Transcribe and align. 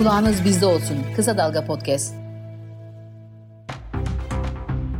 Kulağınız 0.00 0.44
bizde 0.44 0.66
olsun. 0.66 0.96
Kısa 1.16 1.38
Dalga 1.38 1.64
Podcast. 1.64 2.14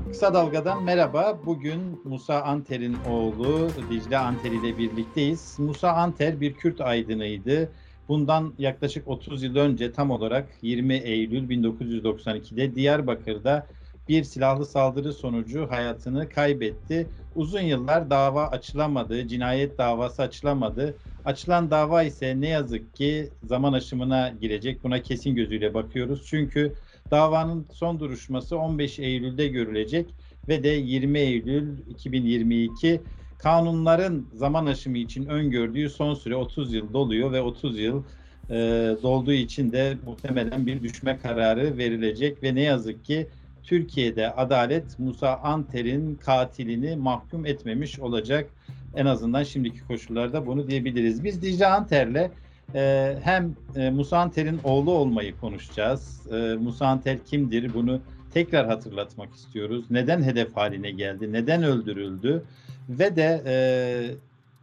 Kısa 0.09 0.35
Dalga'dan 0.35 0.83
merhaba. 0.83 1.39
Bugün 1.47 2.01
Musa 2.05 2.43
Anter'in 2.43 2.97
oğlu 3.11 3.71
Dicle 3.91 4.19
Anter 4.19 4.51
ile 4.51 4.79
birlikteyiz. 4.79 5.55
Musa 5.59 5.93
Anter 5.93 6.41
bir 6.41 6.55
Kürt 6.55 6.81
aydınıydı. 6.81 7.73
Bundan 8.09 8.55
yaklaşık 8.59 9.09
30 9.09 9.43
yıl 9.43 9.57
önce 9.57 9.93
tam 9.93 10.11
olarak 10.11 10.49
20 10.63 10.95
Eylül 10.95 11.49
1992'de 11.49 12.75
Diyarbakır'da 12.75 13.67
bir 14.11 14.25
silahlı 14.25 14.67
saldırı 14.67 15.13
sonucu 15.13 15.67
hayatını 15.71 16.29
kaybetti. 16.29 17.11
Uzun 17.35 17.61
yıllar 17.61 18.11
dava 18.11 18.47
açılamadı, 18.47 19.29
cinayet 19.29 19.79
davası 19.79 20.23
açılamadı. 20.23 20.99
Açılan 21.25 21.71
dava 21.71 22.03
ise 22.03 22.41
ne 22.41 22.49
yazık 22.49 22.95
ki 22.95 23.31
zaman 23.43 23.73
aşımına 23.73 24.29
girecek. 24.41 24.85
Buna 24.85 25.03
kesin 25.03 25.35
gözüyle 25.35 25.75
bakıyoruz. 25.75 26.27
Çünkü 26.27 26.75
davanın 27.11 27.67
son 27.73 28.01
duruşması 28.01 28.59
15 28.59 28.99
Eylül'de 28.99 29.49
görülecek 29.49 30.15
ve 30.49 30.65
de 30.65 30.69
20 30.69 31.19
Eylül 31.19 31.79
2022 31.89 33.01
kanunların 33.39 34.29
zaman 34.33 34.67
aşımı 34.67 34.99
için 34.99 35.27
öngördüğü 35.27 35.91
son 35.91 36.15
süre 36.15 36.37
30 36.37 36.75
yıl 36.75 36.93
doluyor 36.93 37.33
ve 37.33 37.41
30 37.41 37.79
yıl 37.79 38.05
e, 38.51 38.55
dolduğu 39.03 39.33
için 39.33 39.73
de 39.73 39.99
muhtemelen 40.05 40.67
bir 40.67 40.83
düşme 40.83 41.19
kararı 41.19 41.77
verilecek 41.79 42.43
ve 42.43 42.55
ne 42.55 42.63
yazık 42.63 43.05
ki 43.05 43.31
Türkiye'de 43.71 44.31
adalet 44.31 44.99
Musa 44.99 45.37
Anter'in 45.37 46.15
katilini 46.15 46.97
mahkum 46.97 47.47
etmemiş 47.47 48.01
olacak. 48.01 48.51
En 48.97 49.07
azından 49.07 49.43
şimdiki 49.43 49.81
koşullarda 49.87 50.47
bunu 50.47 50.69
diyebiliriz. 50.69 51.25
Biz 51.25 51.43
Dicle 51.43 51.67
Anter'le 51.67 52.31
e, 52.75 53.17
hem 53.23 53.55
e, 53.77 53.91
Musa 53.91 54.19
Anter'in 54.19 54.61
oğlu 54.65 54.91
olmayı 54.91 55.37
konuşacağız. 55.37 56.21
E, 56.33 56.37
Musa 56.55 56.87
Anter 56.87 57.25
kimdir 57.25 57.75
bunu 57.75 58.01
tekrar 58.35 58.67
hatırlatmak 58.67 59.35
istiyoruz. 59.35 59.85
Neden 59.91 60.23
hedef 60.23 60.57
haline 60.57 60.91
geldi? 60.91 61.33
Neden 61.33 61.63
öldürüldü? 61.63 62.43
Ve 62.89 63.17
de 63.17 63.43
e, 63.47 63.55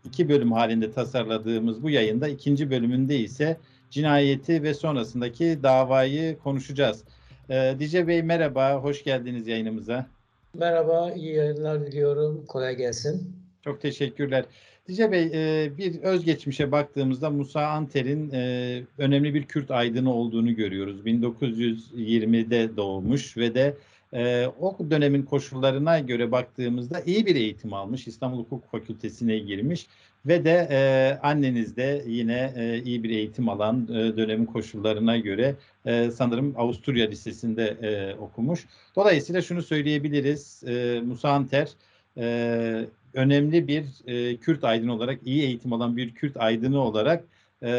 iki 0.06 0.30
bölüm 0.30 0.52
halinde 0.52 0.92
tasarladığımız 0.92 1.84
bu 1.84 1.90
yayında 1.90 2.28
ikinci 2.28 2.70
bölümünde 2.72 3.20
ise 3.20 3.58
cinayeti 3.92 4.64
ve 4.64 4.74
sonrasındaki 4.74 5.60
davayı 5.64 6.38
konuşacağız. 6.40 7.04
E, 7.50 7.76
Dice 7.80 8.08
Bey 8.08 8.24
merhaba, 8.24 8.74
hoş 8.74 9.04
geldiniz 9.04 9.48
yayınımıza. 9.48 10.06
Merhaba, 10.54 11.12
iyi 11.12 11.36
yayınlar 11.36 11.88
diliyorum. 11.88 12.46
Kolay 12.48 12.76
gelsin. 12.76 13.34
Çok 13.64 13.82
teşekkürler. 13.82 14.46
Dice 14.88 15.12
Bey, 15.12 15.30
e, 15.34 15.78
bir 15.78 16.02
özgeçmişe 16.02 16.72
baktığımızda 16.72 17.30
Musa 17.30 17.68
Anter'in 17.68 18.32
e, 18.32 18.82
önemli 18.98 19.34
bir 19.34 19.44
Kürt 19.44 19.72
aydını 19.72 20.14
olduğunu 20.14 20.56
görüyoruz. 20.56 21.06
1920'de 21.06 22.78
doğmuş 22.78 23.38
ve 23.38 23.56
de 23.56 23.74
e, 24.14 24.48
o 24.60 24.78
dönemin 24.90 25.24
koşullarına 25.24 26.00
göre 26.00 26.32
baktığımızda 26.32 27.02
iyi 27.06 27.26
bir 27.26 27.36
eğitim 27.36 27.74
almış. 27.74 28.08
İstanbul 28.08 28.40
Hukuk 28.40 28.72
Fakültesine 28.72 29.40
girmiş 29.40 29.88
ve 30.28 30.46
de 30.46 30.68
e, 30.72 30.80
anneniz 31.24 31.76
de 31.78 32.04
yine 32.08 32.54
e, 32.56 32.82
iyi 32.84 33.04
bir 33.04 33.10
eğitim 33.10 33.50
alan 33.50 33.88
e, 33.90 34.18
dönemin 34.18 34.46
koşullarına 34.46 35.18
göre 35.18 35.56
e, 35.86 36.12
sanırım 36.12 36.54
Avusturya 36.58 37.08
Lisesi'nde 37.08 37.78
e, 37.82 38.16
okumuş. 38.16 38.66
Dolayısıyla 38.96 39.42
şunu 39.42 39.62
söyleyebiliriz. 39.62 40.64
E, 40.68 41.02
Musa 41.06 41.30
Anter 41.30 41.70
e, 42.18 42.86
önemli 43.14 43.68
bir 43.68 43.86
e, 44.08 44.38
Kürt 44.38 44.64
aydını 44.64 44.94
olarak, 44.94 45.20
iyi 45.26 45.44
eğitim 45.44 45.74
alan 45.74 45.98
bir 45.98 46.16
Kürt 46.16 46.38
aydını 46.38 46.82
olarak 46.82 47.24
e, 47.64 47.70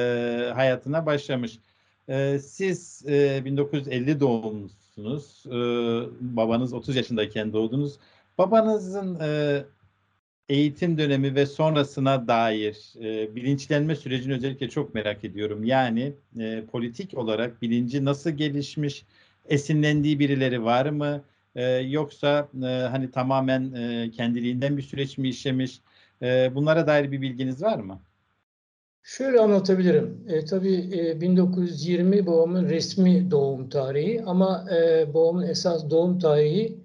hayatına 0.55 1.07
başlamış. 1.07 1.59
E, 2.09 2.39
siz 2.39 3.05
e, 3.09 3.45
1950 3.45 4.21
doğumlusunuz. 4.21 5.45
E, 5.47 5.57
babanız 6.37 6.73
30 6.73 6.97
yaşındayken 6.97 7.53
doğdunuz. 7.53 7.97
Babanızın 8.39 9.19
e, 9.20 9.63
eğitim 10.48 10.98
dönemi 10.98 11.35
ve 11.35 11.47
sonrasına 11.47 12.29
dair 12.29 12.95
e, 13.01 13.36
bilinçlenme 13.36 13.97
sürecini 13.97 14.35
özellikle 14.35 14.69
çok 14.69 14.95
merak 14.95 15.25
ediyorum. 15.25 15.64
Yani 15.64 16.13
e, 16.41 16.64
politik 16.73 17.19
olarak 17.19 17.63
bilinci 17.63 18.05
nasıl 18.05 18.31
gelişmiş, 18.31 19.05
esinlendiği 19.48 20.19
birileri 20.19 20.64
var 20.64 20.87
mı? 20.87 21.25
E, 21.55 21.64
yoksa 21.64 22.48
e, 22.63 22.67
hani 22.67 23.11
tamamen 23.11 23.73
e, 23.73 24.11
kendiliğinden 24.11 24.77
bir 24.77 24.83
süreç 24.83 25.19
mi 25.19 25.29
işlemiş? 25.29 25.81
E, 26.23 26.55
bunlara 26.55 26.87
dair 26.87 27.13
bir 27.13 27.20
bilginiz 27.20 27.63
var 27.63 27.79
mı? 27.79 28.01
Şöyle 29.03 29.41
anlatabilirim. 29.41 30.25
E, 30.29 30.45
tabii 30.45 30.91
e, 30.98 31.20
1920 31.20 32.27
babamın 32.27 32.69
resmi 32.69 33.31
doğum 33.31 33.69
tarihi 33.69 34.23
ama 34.27 34.67
e, 34.70 35.14
babamın 35.14 35.42
esas 35.48 35.91
doğum 35.91 36.19
tarihi 36.19 36.79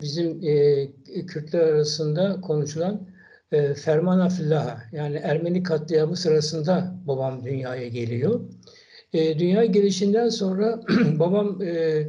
bizim 0.00 0.40
e, 0.42 1.26
Kürtler 1.26 1.60
arasında 1.60 2.40
konuşulan 2.40 3.08
e, 3.52 3.74
Ferman 3.74 4.28
Fillaha 4.28 4.82
yani 4.92 5.16
Ermeni 5.16 5.62
katliamı 5.62 6.16
sırasında 6.16 6.94
babam 7.06 7.44
dünyaya 7.44 7.88
geliyor. 7.88 8.40
E, 9.12 9.38
dünya 9.38 9.64
gelişinden 9.64 10.28
sonra 10.28 10.80
babam 11.18 11.62
e, 11.62 12.02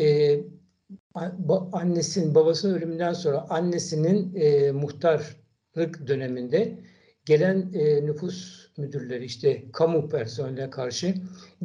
e, 0.00 0.40
annesinin 1.72 2.34
babasının 2.34 2.74
ölümünden 2.74 3.12
sonra 3.12 3.46
annesinin 3.50 4.34
e, 4.34 4.72
muhtarlık 4.72 6.06
döneminde 6.06 6.78
gelen 7.24 7.72
e, 7.74 8.06
nüfus 8.06 8.68
müdürleri 8.76 9.24
işte 9.24 9.64
kamu 9.72 10.08
personeline 10.08 10.70
karşı 10.70 11.14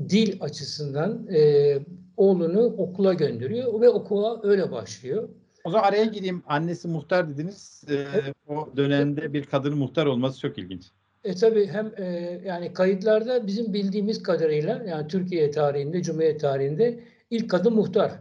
dil 0.09 0.37
açısından 0.41 1.27
e, 1.33 1.79
oğlunu 2.17 2.63
okula 2.63 3.13
gönderiyor 3.13 3.81
ve 3.81 3.89
okula 3.89 4.39
öyle 4.43 4.71
başlıyor. 4.71 5.29
O 5.63 5.69
zaman 5.69 5.87
araya 5.87 6.05
gireyim. 6.05 6.43
Annesi 6.47 6.87
muhtar 6.87 7.29
dediniz. 7.29 7.83
Ee, 7.89 8.05
o 8.47 8.69
dönemde 8.77 9.33
bir 9.33 9.45
kadının 9.45 9.77
muhtar 9.77 10.05
olması 10.05 10.39
çok 10.39 10.57
ilginç. 10.57 10.83
E 11.23 11.35
tabi 11.35 11.67
hem 11.67 11.91
e, 11.97 12.03
yani 12.45 12.73
kayıtlarda 12.73 13.47
bizim 13.47 13.73
bildiğimiz 13.73 14.23
kadarıyla 14.23 14.83
yani 14.87 15.07
Türkiye 15.07 15.51
tarihinde, 15.51 16.01
Cumhuriyet 16.01 16.41
tarihinde 16.41 16.99
ilk 17.31 17.49
kadın 17.49 17.73
muhtar. 17.73 18.11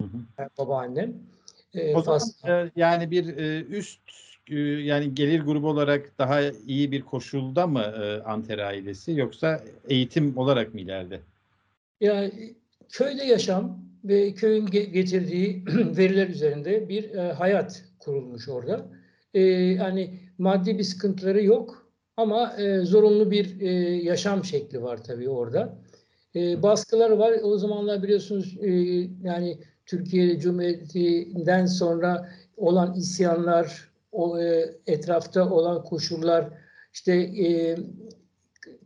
Hı 0.00 0.04
hı. 0.04 0.16
Yani 0.38 0.50
babaannem. 0.58 1.14
E, 1.74 1.94
o 1.94 2.02
zaman 2.02 2.20
e, 2.48 2.70
yani 2.76 3.10
bir 3.10 3.36
e, 3.36 3.62
üst 3.62 4.00
e, 4.50 4.58
yani 4.60 5.14
gelir 5.14 5.40
grubu 5.40 5.68
olarak 5.68 6.18
daha 6.18 6.40
iyi 6.66 6.92
bir 6.92 7.02
koşulda 7.02 7.66
mı 7.66 7.82
e, 7.82 8.22
Anter 8.22 8.58
ailesi 8.58 9.12
yoksa 9.12 9.60
eğitim 9.88 10.38
olarak 10.38 10.74
mı 10.74 10.80
ileride? 10.80 11.20
Ya 12.00 12.30
köyde 12.94 13.24
yaşam 13.24 13.78
ve 14.04 14.34
köyün 14.34 14.66
getirdiği 14.66 15.64
veriler 15.96 16.28
üzerinde 16.28 16.88
bir 16.88 17.14
e, 17.14 17.32
hayat 17.32 17.84
kurulmuş 17.98 18.48
orada. 18.48 18.86
E, 19.34 19.40
yani 19.40 20.20
maddi 20.38 20.78
bir 20.78 20.82
sıkıntıları 20.82 21.44
yok 21.44 21.90
ama 22.16 22.56
e, 22.58 22.80
zorunlu 22.80 23.30
bir 23.30 23.60
yaşam 24.02 24.44
şekli 24.44 24.82
var 24.82 25.04
tabii 25.04 25.28
orada. 25.28 25.78
E, 26.36 26.62
baskıları 26.62 27.18
var. 27.18 27.34
O 27.42 27.58
zamanlar 27.58 28.02
biliyorsunuz 28.02 28.56
yani 29.22 29.58
Türkiye 29.86 30.38
Cumhuriyeti'nden 30.38 31.66
sonra 31.66 32.30
olan 32.56 32.94
isyanlar, 32.94 33.90
o 34.12 34.38
etrafta 34.86 35.50
olan 35.50 35.84
koşullar, 35.84 36.48
işte 36.92 37.30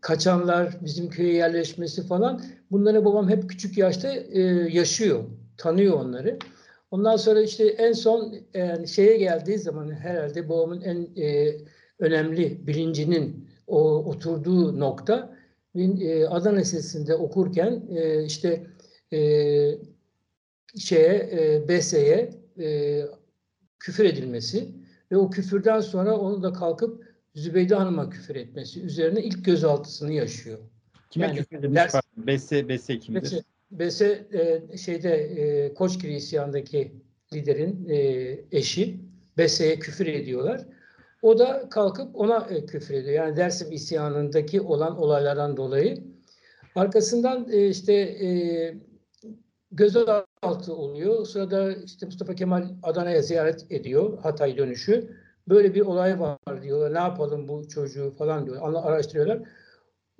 kaçanlar, 0.00 0.76
bizim 0.84 1.10
köye 1.10 1.34
yerleşmesi 1.34 2.06
falan 2.06 2.42
bunları 2.70 3.04
babam 3.04 3.28
hep 3.28 3.50
küçük 3.50 3.78
yaşta 3.78 4.08
e, 4.08 4.40
yaşıyor, 4.72 5.24
tanıyor 5.56 6.00
onları. 6.00 6.38
Ondan 6.90 7.16
sonra 7.16 7.40
işte 7.40 7.64
en 7.66 7.92
son 7.92 8.34
yani 8.54 8.88
şeye 8.88 9.16
geldiği 9.16 9.58
zaman 9.58 9.90
herhalde 9.90 10.48
babamın 10.48 10.80
en 10.80 11.22
e, 11.22 11.56
önemli 11.98 12.66
bilincinin 12.66 13.48
o 13.66 14.04
oturduğu 14.04 14.80
nokta 14.80 15.38
e, 15.74 16.24
Adana 16.24 16.58
Lisesi'nde 16.58 17.14
okurken 17.14 17.82
e, 17.90 18.24
işte 18.24 18.66
e, 19.12 19.18
şeye 20.78 21.28
e, 21.32 21.68
BS'ye 21.68 22.30
e, 22.60 23.02
küfür 23.78 24.04
edilmesi 24.04 24.68
ve 25.12 25.16
o 25.16 25.30
küfürden 25.30 25.80
sonra 25.80 26.18
onu 26.18 26.42
da 26.42 26.52
kalkıp 26.52 27.07
Zübeyde 27.38 27.74
Hanım'a 27.74 28.10
küfür 28.10 28.36
etmesi 28.36 28.82
üzerine 28.82 29.22
ilk 29.22 29.44
gözaltısını 29.44 30.12
yaşıyor. 30.12 30.58
Kime 31.10 31.26
yani, 31.26 31.36
küfür 31.36 31.58
edilmiş? 31.58 31.76
Ders, 31.76 31.94
Bese, 32.16 32.68
Bese 32.68 32.98
kimdir? 32.98 33.22
Bese, 33.22 33.42
Bese 33.70 34.26
e, 34.72 34.76
şeyde 34.76 35.10
e, 35.14 35.74
Koçgiri 35.74 36.14
isyanındaki 36.14 36.92
liderin 37.32 37.88
e, 37.88 37.98
eşi. 38.52 39.00
Bese'ye 39.38 39.78
küfür 39.78 40.06
ediyorlar. 40.06 40.66
O 41.22 41.38
da 41.38 41.68
kalkıp 41.68 42.16
ona 42.16 42.46
e, 42.50 42.66
küfür 42.66 42.94
ediyor. 42.94 43.14
Yani 43.14 43.36
Dersim 43.36 43.72
isyanındaki 43.72 44.60
olan 44.60 44.98
olaylardan 44.98 45.56
dolayı. 45.56 46.04
Arkasından 46.74 47.48
e, 47.52 47.68
işte 47.68 47.92
e, 47.94 48.28
gözaltı 49.72 50.74
oluyor. 50.74 51.20
O 51.20 51.24
sırada 51.24 51.72
işte 51.72 52.06
Mustafa 52.06 52.34
Kemal 52.34 52.68
Adana'ya 52.82 53.22
ziyaret 53.22 53.66
ediyor. 53.70 54.18
Hatay 54.18 54.56
dönüşü. 54.56 55.16
Böyle 55.48 55.74
bir 55.74 55.80
olay 55.80 56.20
var 56.20 56.62
diyorlar. 56.62 56.94
Ne 56.94 56.98
yapalım 56.98 57.48
bu 57.48 57.68
çocuğu 57.68 58.14
falan 58.18 58.46
diyor. 58.46 58.84
Araştırıyorlar. 58.84 59.38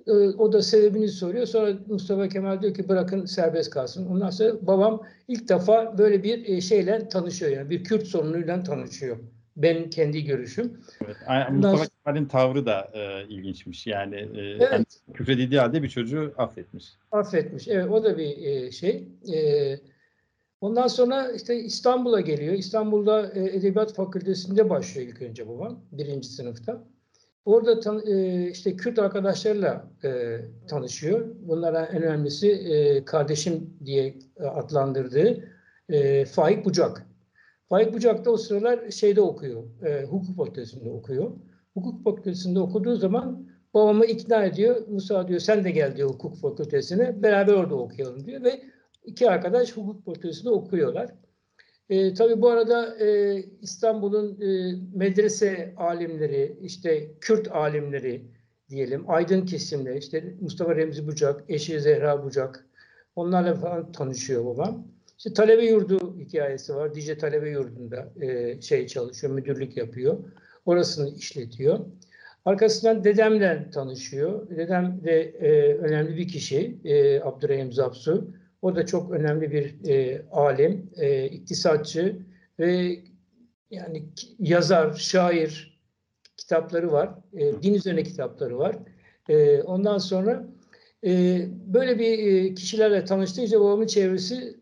E, 0.07 0.11
o 0.11 0.53
da 0.53 0.61
sebebini 0.61 1.07
soruyor. 1.07 1.45
Sonra 1.45 1.73
Mustafa 1.87 2.27
Kemal 2.29 2.61
diyor 2.61 2.73
ki 2.73 2.89
bırakın 2.89 3.25
serbest 3.25 3.69
kalsın. 3.69 4.05
Ondan 4.05 4.29
sonra 4.29 4.67
babam 4.67 5.01
ilk 5.27 5.49
defa 5.49 5.97
böyle 5.97 6.23
bir 6.23 6.45
e, 6.45 6.61
şeyle 6.61 7.07
tanışıyor. 7.09 7.51
Yani 7.51 7.69
bir 7.69 7.83
Kürt 7.83 8.07
sorunuyla 8.07 8.63
tanışıyor. 8.63 9.17
Benim 9.57 9.89
kendi 9.89 10.23
görüşüm. 10.23 10.81
Evet. 11.05 11.17
Mustafa 11.51 11.85
Kemal'in 11.85 12.25
tavrı 12.25 12.65
da 12.65 12.91
e, 12.93 13.23
ilginçmiş. 13.29 13.87
Yani 13.87 14.15
e, 14.15 14.39
Evet. 14.41 14.71
hani 14.71 14.85
küfredildiği 15.13 15.59
halde 15.59 15.83
bir 15.83 15.89
çocuğu 15.89 16.33
affetmiş. 16.37 16.85
Affetmiş. 17.11 17.67
Evet 17.67 17.89
o 17.89 18.03
da 18.03 18.17
bir 18.17 18.45
e, 18.45 18.71
şey. 18.71 19.07
E, 19.33 19.39
ondan 20.61 20.87
sonra 20.87 21.31
işte 21.31 21.59
İstanbul'a 21.59 22.21
geliyor. 22.21 22.53
İstanbul'da 22.53 23.31
e, 23.31 23.43
Edebiyat 23.57 23.93
Fakültesi'nde 23.93 24.69
başlıyor 24.69 25.07
ilk 25.07 25.21
önce 25.21 25.47
babam. 25.47 25.83
Birinci 25.91 26.29
sınıfta. 26.29 26.87
Orada 27.45 27.79
tan- 27.79 28.03
e, 28.07 28.47
işte 28.51 28.75
Kürt 28.75 28.99
arkadaşlarla 28.99 29.91
e, 30.03 30.39
tanışıyor. 30.67 31.35
Bunlara 31.41 31.85
en 31.85 32.03
önemlisi 32.03 32.51
e, 32.51 33.05
kardeşim 33.05 33.73
diye 33.85 34.15
adlandırdığı 34.39 35.43
e, 35.89 36.25
Faik 36.25 36.65
Bucak. 36.65 37.05
Faik 37.69 37.93
Bucak 37.93 38.25
da 38.25 38.31
o 38.31 38.37
sıralar 38.37 38.91
şeyde 38.91 39.21
okuyor. 39.21 39.63
E, 39.85 40.05
hukuk 40.05 40.37
fakültesinde 40.37 40.89
okuyor. 40.89 41.31
Hukuk 41.73 42.03
fakültesinde 42.03 42.59
okuduğu 42.59 42.95
zaman 42.95 43.47
babamı 43.73 44.05
ikna 44.05 44.43
ediyor. 44.45 44.87
Musa 44.87 45.27
diyor 45.27 45.39
sen 45.39 45.63
de 45.63 45.71
gel 45.71 45.97
diyor 45.97 46.09
hukuk 46.09 46.37
fakültesine. 46.37 47.23
Beraber 47.23 47.53
orada 47.53 47.75
okuyalım 47.75 48.25
diyor 48.25 48.43
ve 48.43 48.61
iki 49.09 49.29
arkadaş 49.29 49.77
hukuk 49.77 50.05
fakültesinde 50.05 50.49
okuyorlar. 50.49 51.09
E, 51.89 52.13
tabii 52.13 52.41
bu 52.41 52.49
arada 52.49 53.05
e, 53.05 53.39
İstanbul'un 53.61 54.41
e, 54.41 54.75
medrese 54.95 55.73
alimleri, 55.77 56.57
işte 56.61 57.11
Kürt 57.21 57.51
alimleri 57.51 58.25
diyelim, 58.69 59.03
aydın 59.07 59.45
kesimleri, 59.45 59.97
işte 59.97 60.33
Mustafa 60.41 60.75
Remzi 60.75 61.07
Bucak, 61.07 61.43
eşi 61.49 61.81
Zehra 61.81 62.23
Bucak, 62.23 62.65
onlarla 63.15 63.55
falan 63.55 63.91
tanışıyor 63.91 64.45
babam. 64.45 64.87
İşte 65.17 65.33
talebe 65.33 65.65
yurdu 65.65 66.17
hikayesi 66.19 66.75
var. 66.75 66.95
Dicle 66.95 67.17
Talebe 67.17 67.49
Yurdu'nda 67.49 68.13
e, 68.21 68.61
şey 68.61 68.87
çalışıyor, 68.87 69.33
müdürlük 69.33 69.77
yapıyor. 69.77 70.17
Orasını 70.65 71.15
işletiyor. 71.15 71.79
Arkasından 72.45 73.03
dedemle 73.03 73.69
tanışıyor. 73.73 74.49
Dedem 74.49 75.03
de 75.03 75.21
e, 75.21 75.73
önemli 75.73 76.17
bir 76.17 76.27
kişi, 76.27 76.77
e, 76.83 77.21
Abdurrahim 77.21 77.71
Zapsu. 77.71 78.27
O 78.61 78.75
da 78.75 78.85
çok 78.85 79.11
önemli 79.11 79.51
bir 79.51 79.89
e, 79.89 80.25
alim, 80.31 80.89
e, 80.97 81.25
iktisatçı 81.25 82.15
ve 82.59 82.99
yani 83.71 84.03
yazar, 84.39 84.93
şair 84.93 85.79
kitapları 86.37 86.91
var. 86.91 87.09
E, 87.33 87.61
din 87.61 87.73
üzerine 87.73 88.03
kitapları 88.03 88.59
var. 88.59 88.75
E, 89.29 89.61
ondan 89.61 89.97
sonra 89.97 90.45
e, 91.05 91.45
böyle 91.73 91.99
bir 91.99 92.27
e, 92.27 92.53
kişilerle 92.53 93.05
tanıştıkça 93.05 93.59
babamın 93.59 93.87
çevresi 93.87 94.57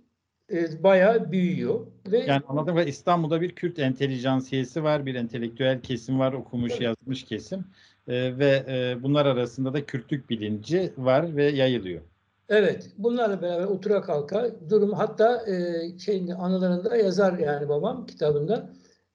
e, 0.52 0.84
bayağı 0.84 1.32
büyüyor. 1.32 1.88
Ve 2.08 2.18
Yani 2.18 2.42
anladım 2.48 2.76
ve 2.76 2.88
İstanbul'da 2.88 3.42
bir 3.42 3.56
Kürt 3.56 3.80
entelijansiyesi 3.80 4.84
var, 4.84 5.06
bir 5.06 5.16
entelektüel 5.16 5.82
kesim 5.82 6.20
var, 6.20 6.34
okumuş, 6.34 6.72
Evet. 6.72 6.82
yazmış 6.82 7.24
kesim 7.24 7.66
E, 8.08 8.38
ve 8.38 8.66
e, 8.68 9.04
bunlar 9.04 9.26
arasında 9.26 9.74
da 9.74 9.86
Kürtlük 9.86 10.30
bilinci 10.30 10.94
var 10.98 11.36
ve 11.36 11.44
yayılıyor. 11.44 12.02
Evet, 12.50 12.90
bunlarla 12.98 13.42
beraber 13.42 13.64
otura 13.66 14.02
kalka 14.02 14.52
durum 14.70 14.94
hatta 14.94 15.46
e, 15.52 16.00
şeyin 16.00 16.28
anılarında 16.28 16.98
yazar 16.98 17.38
yani 17.40 17.70
babam 17.70 18.06
kitabında 18.06 18.70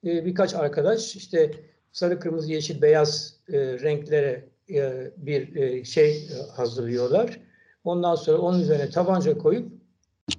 e, 0.06 0.24
birkaç 0.24 0.54
arkadaş 0.54 1.16
işte 1.16 1.50
sarı 1.92 2.20
kırmızı 2.20 2.52
yeşil 2.52 2.82
beyaz 2.82 3.36
e, 3.52 3.58
renklere 3.58 4.48
e, 4.70 5.10
bir 5.16 5.56
e, 5.56 5.84
şey 5.84 6.10
e, 6.16 6.52
hazırlıyorlar. 6.56 7.40
Ondan 7.84 8.14
sonra 8.14 8.38
onun 8.38 8.60
üzerine 8.60 8.90
tabanca 8.90 9.38
koyup 9.38 9.72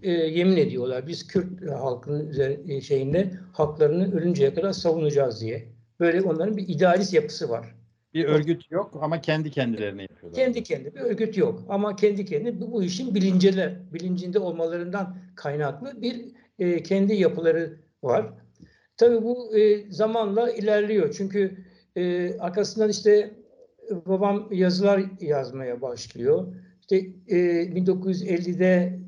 e, 0.04 0.12
yemin 0.12 0.58
ediyorlar. 0.58 1.08
Biz 1.08 1.28
Kürt 1.28 1.70
halkının 1.72 2.30
üzeri- 2.30 2.74
e, 2.74 2.82
şeyinde 2.82 3.32
haklarını 3.54 4.16
ölünceye 4.16 4.54
kadar 4.54 4.72
savunacağız 4.72 5.42
diye. 5.42 5.68
Böyle 6.00 6.22
onların 6.22 6.58
bir 6.58 6.68
idealist 6.68 7.14
yapısı 7.14 7.50
var. 7.50 7.76
Bir 8.14 8.26
örgüt 8.26 8.72
yok 8.72 9.00
ama 9.02 9.22
kendi 9.22 9.52
kendilerine 9.52 10.02
yapıyorlar. 10.02 10.34
Kendi 10.34 10.64
kendine 10.64 10.96
bir 10.96 11.00
örgüt 11.00 11.38
yok 11.38 11.66
ama 11.70 11.96
kendi 11.96 12.26
kendine 12.26 12.62
bu, 12.62 12.72
bu 12.72 12.84
işin 12.84 13.16
bilinceler, 13.16 13.94
bilincinde 13.94 14.40
olmalarından 14.40 15.18
kaynaklı 15.36 16.02
bir 16.02 16.26
e, 16.60 16.84
kendi 16.84 17.16
yapıları 17.16 17.78
var. 18.04 18.34
Tabii 18.98 19.24
bu 19.24 19.58
e, 19.58 19.92
zamanla 19.92 20.52
ilerliyor 20.52 21.14
çünkü 21.18 21.58
e, 21.96 22.34
arkasından 22.40 22.90
işte 22.90 23.34
babam 24.06 24.48
yazılar 24.52 25.04
yazmaya 25.22 25.82
başlıyor. 25.82 26.48
İşte 26.82 26.98
e, 27.28 27.38
1950'de 27.64 29.00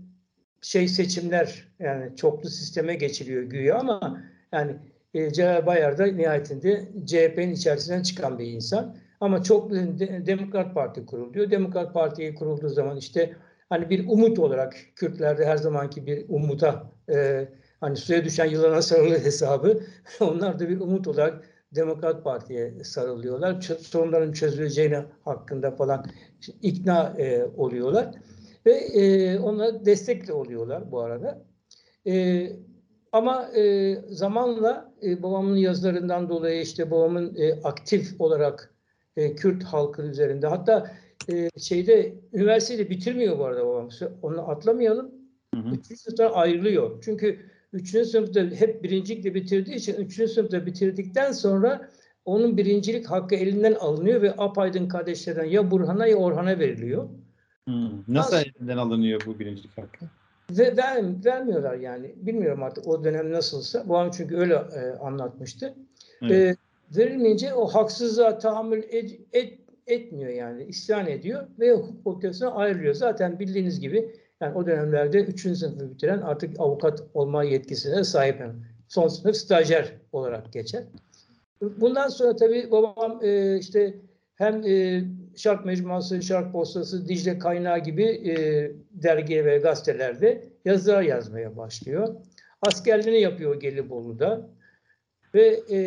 şey 0.61 0.87
seçimler 0.87 1.67
yani 1.79 2.15
çoklu 2.15 2.49
sisteme 2.49 2.95
geçiliyor 2.95 3.43
güya 3.43 3.79
ama 3.79 4.23
yani 4.51 4.75
e, 5.15 5.33
Celal 5.33 5.65
Bayar 5.65 5.97
da 5.97 6.05
nihayetinde 6.05 6.89
CHP'nin 7.05 7.51
içerisinden 7.51 8.01
çıkan 8.01 8.39
bir 8.39 8.47
insan. 8.47 8.95
Ama 9.19 9.43
çok 9.43 9.71
de- 9.71 10.25
Demokrat 10.25 10.73
Parti 10.73 11.05
kuruluyor. 11.05 11.51
Demokrat 11.51 11.93
Parti 11.93 12.35
kurulduğu 12.35 12.69
zaman 12.69 12.97
işte 12.97 13.35
hani 13.69 13.89
bir 13.89 14.07
umut 14.07 14.39
olarak 14.39 14.75
Kürtlerde 14.95 15.45
her 15.45 15.57
zamanki 15.57 16.05
bir 16.05 16.25
umuta 16.29 16.91
e, 17.09 17.47
hani 17.79 17.95
suya 17.95 18.25
düşen 18.25 18.45
yılana 18.45 18.81
sarılır 18.81 19.19
hesabı. 19.19 19.79
Onlar 20.19 20.59
da 20.59 20.69
bir 20.69 20.79
umut 20.79 21.07
olarak 21.07 21.43
Demokrat 21.75 22.23
Parti'ye 22.23 22.83
sarılıyorlar. 22.83 23.61
Sorunların 23.61 24.31
çözüleceğine 24.31 25.05
hakkında 25.25 25.71
falan 25.71 26.05
ikna 26.61 27.13
e, 27.17 27.45
oluyorlar. 27.57 28.15
Ve 28.65 28.71
e, 28.71 29.39
ona 29.39 29.85
destek 29.85 30.27
de 30.27 30.33
oluyorlar 30.33 30.91
bu 30.91 30.99
arada. 30.99 31.45
E, 32.07 32.47
ama 33.15 33.49
e, 33.55 33.95
zamanla 34.09 34.93
e, 35.03 35.23
babamın 35.23 35.55
yazılarından 35.55 36.29
dolayı 36.29 36.61
işte 36.61 36.91
babamın 36.91 37.35
e, 37.35 37.53
aktif 37.63 38.21
olarak 38.21 38.73
e, 39.17 39.35
Kürt 39.35 39.63
halkı 39.63 40.01
üzerinde 40.01 40.47
hatta 40.47 40.91
e, 41.31 41.49
şeyde 41.59 42.15
üniversiteyi 42.33 42.89
bitirmiyor 42.89 43.39
bu 43.39 43.45
arada 43.45 43.65
babam. 43.67 43.89
Onu 44.21 44.49
atlamayalım. 44.49 45.11
Hı 45.53 45.59
hı. 45.61 45.69
Üçüncü 45.69 45.97
sınıftan 45.97 46.31
ayrılıyor. 46.33 47.01
Çünkü 47.05 47.39
üçüncü 47.73 48.05
sınıfta 48.09 48.39
hep 48.41 48.83
birincilikle 48.83 49.35
bitirdiği 49.35 49.75
için 49.75 49.93
üçüncü 49.93 50.33
sınıfta 50.33 50.65
bitirdikten 50.65 51.31
sonra 51.31 51.89
onun 52.25 52.57
birincilik 52.57 53.05
hakkı 53.05 53.35
elinden 53.35 53.73
alınıyor 53.73 54.21
ve 54.21 54.33
apaydın 54.37 54.87
kardeşlerden 54.87 55.45
ya 55.45 55.71
Burhan'a 55.71 56.07
ya 56.07 56.15
Orhan'a 56.17 56.59
veriliyor. 56.59 57.03
Hı. 57.67 57.71
Nasıl 58.07 58.35
Nasıl- 58.35 58.49
elinden 58.59 58.77
alınıyor 58.77 59.21
bu 59.25 59.39
birincilik 59.39 59.77
hakkı? 59.77 60.05
Ve 60.51 60.77
ver, 60.77 61.03
vermiyorlar 61.25 61.75
yani. 61.75 62.15
Bilmiyorum 62.15 62.63
artık 62.63 62.87
o 62.87 63.03
dönem 63.03 63.31
nasılsa. 63.31 63.89
Babam 63.89 64.11
çünkü 64.11 64.37
öyle 64.37 64.53
e, 64.53 64.91
anlatmıştı. 64.99 65.73
Evet. 66.21 66.31
E, 66.31 66.55
verilmeyince 66.97 67.53
o 67.53 67.67
haksızlığa 67.67 68.37
tahammül 68.37 68.83
ed- 68.83 69.19
et- 69.33 69.59
etmiyor 69.87 70.31
yani. 70.31 70.63
isyan 70.63 71.07
ediyor 71.07 71.47
ve 71.59 71.71
hukuk 71.71 72.03
fakültesine 72.03 72.47
ayrılıyor. 72.47 72.93
Zaten 72.93 73.39
bildiğiniz 73.39 73.79
gibi 73.79 74.15
yani 74.41 74.57
o 74.57 74.65
dönemlerde 74.67 75.23
3. 75.23 75.57
sınıfı 75.57 75.91
bitiren 75.91 76.21
artık 76.21 76.59
avukat 76.59 77.03
olma 77.13 77.43
yetkisine 77.43 78.03
sahip. 78.03 78.39
Yani 78.39 78.53
son 78.87 79.07
sınıf 79.07 79.35
stajyer 79.35 79.93
olarak 80.11 80.53
geçer. 80.53 80.83
Bundan 81.61 82.07
sonra 82.07 82.35
tabii 82.35 82.71
babam 82.71 83.19
e, 83.23 83.57
işte 83.59 83.95
hem 84.35 84.63
e, 84.63 85.03
Şark 85.35 85.65
Mecmuası, 85.65 86.21
Şark 86.21 86.51
Postası, 86.51 87.07
Dicle 87.07 87.39
Kaynağı 87.39 87.79
gibi 87.79 88.03
e, 88.03 88.35
dergi 88.91 89.45
ve 89.45 89.57
gazetelerde 89.57 90.43
yazılar 90.65 91.01
yazmaya 91.01 91.57
başlıyor. 91.57 92.15
Askerliğini 92.61 93.21
yapıyor 93.21 93.59
Gelibolu'da 93.59 94.49
ve 95.33 95.63
e, 95.71 95.79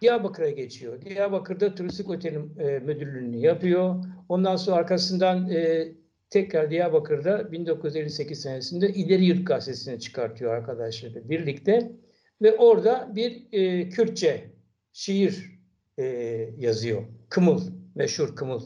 Diyarbakır'a 0.00 0.50
geçiyor. 0.50 1.00
Diyarbakır'da 1.00 1.74
turistik 1.74 2.10
otelin 2.10 2.58
e, 2.58 2.78
müdürlüğünü 2.78 3.36
yapıyor. 3.36 4.04
Ondan 4.28 4.56
sonra 4.56 4.76
arkasından 4.76 5.50
e, 5.50 5.88
tekrar 6.30 6.70
Diyarbakır'da 6.70 7.52
1958 7.52 8.40
senesinde 8.40 8.88
İleri 8.88 9.24
Yurt 9.24 9.46
gazetesini 9.46 10.00
çıkartıyor 10.00 10.54
arkadaşlarıyla 10.54 11.28
birlikte. 11.28 11.92
Ve 12.42 12.56
orada 12.56 13.12
bir 13.14 13.46
e, 13.52 13.88
Kürtçe 13.88 14.50
şiir 14.92 15.60
e, 15.98 16.04
yazıyor. 16.58 17.02
Kımıl, 17.28 17.62
meşhur 17.94 18.36
Kımıl. 18.36 18.62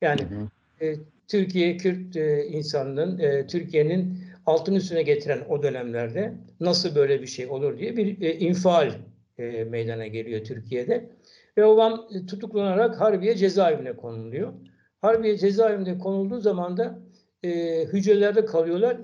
Yani 0.00 0.20
Hı 0.20 0.34
hı. 0.34 0.86
e, 0.86 0.96
Türkiye 1.28 1.76
Kürt 1.76 2.16
e, 2.16 2.46
insanının 2.46 3.18
e, 3.18 3.46
Türkiye'nin 3.46 4.18
altın 4.46 4.74
üstüne 4.74 5.02
getiren 5.02 5.44
o 5.48 5.62
dönemlerde 5.62 6.34
nasıl 6.60 6.94
böyle 6.94 7.22
bir 7.22 7.26
şey 7.26 7.46
olur 7.46 7.78
diye 7.78 7.96
bir 7.96 8.22
e, 8.22 8.38
infial 8.38 8.92
e, 9.38 9.64
meydana 9.64 10.06
geliyor 10.06 10.44
Türkiye'de. 10.44 11.10
Ve 11.56 11.66
babam 11.66 12.06
e, 12.14 12.26
tutuklanarak 12.26 13.00
Harbiye 13.00 13.34
cezaevine 13.36 13.96
konuluyor. 13.96 14.52
Harbiye 15.00 15.38
cezaevine 15.38 15.98
konulduğu 15.98 16.40
zaman 16.40 16.76
da 16.76 16.98
e, 17.42 17.84
hücrelerde 17.84 18.44
kalıyorlar. 18.44 18.96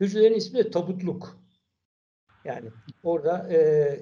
Hücrelerin 0.00 0.34
ismi 0.34 0.58
de 0.58 0.70
tabutluk. 0.70 1.40
Yani 2.44 2.68
orada 3.02 3.48
e, 3.52 4.00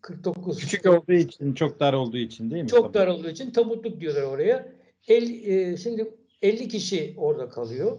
49 0.00 0.58
Küçük 0.58 0.86
olduğu 0.86 1.12
için, 1.12 1.54
çok 1.54 1.80
dar 1.80 1.92
olduğu 1.92 2.16
için 2.16 2.50
değil 2.50 2.62
mi? 2.62 2.68
çok 2.68 2.94
dar 2.94 3.06
olduğu 3.06 3.28
için 3.28 3.50
tabutluk 3.50 4.00
diyorlar 4.00 4.22
oraya. 4.22 4.72
el, 5.08 5.44
e, 5.44 5.76
şimdi 5.76 6.14
50 6.42 6.68
kişi 6.68 7.14
orada 7.16 7.48
kalıyor. 7.48 7.98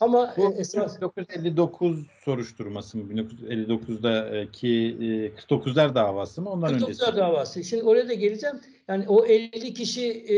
Ama 0.00 0.34
Bu 0.36 0.54
e, 0.54 0.56
esas 0.58 0.96
1959 0.96 2.06
soruşturması 2.24 2.98
mı? 2.98 3.12
1959'daki 3.12 4.96
e, 5.00 5.28
49'lar 5.54 5.94
davası 5.94 6.42
mı? 6.42 6.50
Ondan 6.50 6.74
öncesi. 6.74 7.02
49'lar 7.02 7.16
davası. 7.16 7.64
Şimdi 7.64 7.82
oraya 7.82 8.08
da 8.08 8.14
geleceğim. 8.14 8.56
Yani 8.88 9.04
o 9.08 9.26
50 9.26 9.74
kişi 9.74 10.10
e, 10.10 10.36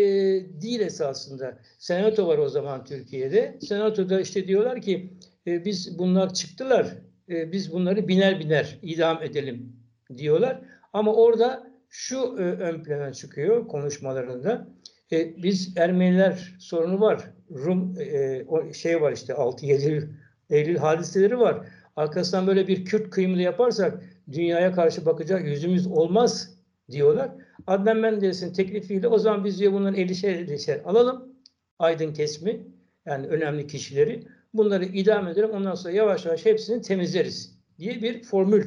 değil 0.62 0.80
esasında. 0.80 1.58
Senato 1.78 2.26
var 2.26 2.38
o 2.38 2.48
zaman 2.48 2.84
Türkiye'de. 2.84 3.58
Senatoda 3.60 4.20
işte 4.20 4.46
diyorlar 4.46 4.82
ki 4.82 5.12
e, 5.46 5.64
biz 5.64 5.98
bunlar 5.98 6.34
çıktılar. 6.34 6.86
E, 7.28 7.52
biz 7.52 7.72
bunları 7.72 8.08
biner 8.08 8.40
biner 8.40 8.78
idam 8.82 9.22
edelim 9.22 9.76
diyorlar. 10.16 10.60
Ama 10.92 11.14
orada 11.14 11.70
şu 11.88 12.16
e, 12.16 12.42
ön 12.42 12.82
plana 12.82 13.12
çıkıyor 13.12 13.68
konuşmalarında. 13.68 14.68
E, 15.12 15.42
biz 15.42 15.76
Ermeniler 15.76 16.56
sorunu 16.60 17.00
var. 17.00 17.30
Rum 17.50 17.94
e, 18.00 18.44
o 18.48 18.72
şey 18.72 19.00
var 19.00 19.12
işte 19.12 19.32
6-7 19.32 20.08
Eylül 20.50 20.76
hadiseleri 20.76 21.38
var. 21.38 21.66
Arkasından 21.96 22.46
böyle 22.46 22.68
bir 22.68 22.84
Kürt 22.84 23.10
kıyımını 23.10 23.42
yaparsak 23.42 24.02
dünyaya 24.32 24.72
karşı 24.72 25.06
bakacak 25.06 25.44
yüzümüz 25.44 25.86
olmaz 25.86 26.56
diyorlar. 26.90 27.30
Adnan 27.66 27.96
Menderes'in 27.96 28.52
teklifiyle 28.52 29.08
o 29.08 29.18
zaman 29.18 29.44
biz 29.44 29.58
diyor 29.60 29.72
bunların 29.72 30.00
50'şer 30.00 30.46
50'şer 30.46 30.82
alalım. 30.82 31.34
Aydın 31.78 32.12
kesmi 32.12 32.66
yani 33.06 33.26
önemli 33.26 33.66
kişileri. 33.66 34.26
Bunları 34.54 34.84
idam 34.84 35.28
edelim. 35.28 35.50
Ondan 35.50 35.74
sonra 35.74 35.94
yavaş 35.94 36.26
yavaş 36.26 36.46
hepsini 36.46 36.82
temizleriz 36.82 37.58
diye 37.78 38.02
bir 38.02 38.22
formül 38.22 38.64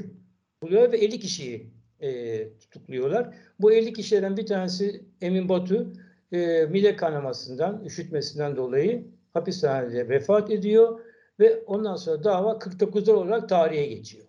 buluyor 0.61 0.91
ve 0.91 0.97
50 0.97 1.19
kişiyi 1.19 1.72
e, 2.03 2.49
tutukluyorlar. 2.59 3.35
Bu 3.59 3.71
50 3.71 3.93
kişilerden 3.93 4.37
bir 4.37 4.45
tanesi 4.45 5.05
Emin 5.21 5.49
Batu 5.49 5.93
e, 6.31 6.65
mide 6.65 6.95
kanamasından, 6.95 7.85
üşütmesinden 7.85 8.55
dolayı 8.55 9.07
hapishanede 9.33 10.09
vefat 10.09 10.51
ediyor 10.51 10.99
ve 11.39 11.63
ondan 11.65 11.95
sonra 11.95 12.23
dava 12.23 12.51
49'lar 12.51 13.11
olarak 13.11 13.49
tarihe 13.49 13.85
geçiyor. 13.85 14.27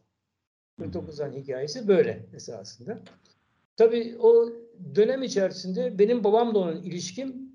49'dan 0.80 1.32
hikayesi 1.32 1.88
böyle 1.88 2.26
esasında. 2.34 2.98
Tabii 3.76 4.16
o 4.18 4.52
dönem 4.94 5.22
içerisinde 5.22 5.98
benim 5.98 6.24
babamla 6.24 6.58
olan 6.58 6.82
ilişkim 6.82 7.52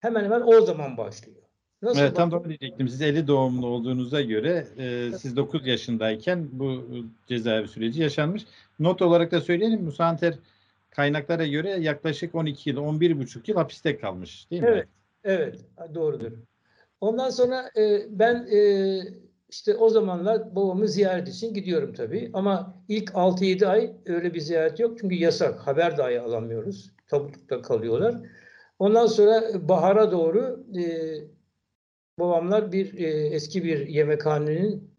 hemen 0.00 0.24
hemen 0.24 0.40
o 0.40 0.60
zaman 0.60 0.96
başlıyor. 0.96 1.41
Nasıl 1.82 2.00
evet, 2.00 2.16
tam 2.16 2.30
da 2.30 2.36
öyle 2.36 2.48
diyecektim. 2.48 2.88
Siz 2.88 3.02
50 3.02 3.26
doğumlu 3.26 3.66
olduğunuza 3.66 4.20
göre 4.20 4.66
e, 4.78 5.10
siz 5.18 5.36
9 5.36 5.66
yaşındayken 5.66 6.48
bu 6.52 6.84
cezaevi 7.26 7.68
süreci 7.68 8.02
yaşanmış. 8.02 8.46
Not 8.78 9.02
olarak 9.02 9.32
da 9.32 9.40
söyleyelim 9.40 9.84
Musa 9.84 10.04
Anter 10.04 10.34
kaynaklara 10.90 11.46
göre 11.46 11.70
yaklaşık 11.70 12.34
12 12.34 12.70
yıl, 12.70 12.76
11,5 12.76 13.50
yıl 13.50 13.56
hapiste 13.56 13.98
kalmış 13.98 14.50
değil 14.50 14.62
mi? 14.62 14.68
Evet, 14.68 14.88
evet 15.24 15.94
doğrudur. 15.94 16.32
Ondan 17.00 17.30
sonra 17.30 17.70
e, 17.76 18.06
ben 18.10 18.46
e, 18.52 19.00
işte 19.50 19.76
o 19.76 19.88
zamanlar 19.88 20.56
babamı 20.56 20.88
ziyaret 20.88 21.28
için 21.28 21.54
gidiyorum 21.54 21.92
tabii. 21.94 22.30
Ama 22.32 22.74
ilk 22.88 23.10
6-7 23.10 23.66
ay 23.66 23.92
öyle 24.06 24.34
bir 24.34 24.40
ziyaret 24.40 24.80
yok. 24.80 24.98
Çünkü 25.00 25.14
yasak. 25.14 25.66
Haber 25.66 25.98
dahi 25.98 26.20
alamıyoruz. 26.20 26.90
Tabutlukta 27.08 27.62
kalıyorlar. 27.62 28.14
Ondan 28.78 29.06
sonra 29.06 29.42
bahara 29.68 30.12
doğru 30.12 30.64
e, 30.76 30.82
babamlar 32.18 32.72
bir 32.72 32.98
e, 32.98 33.06
eski 33.26 33.64
bir 33.64 33.86
yemekhanenin 33.86 34.90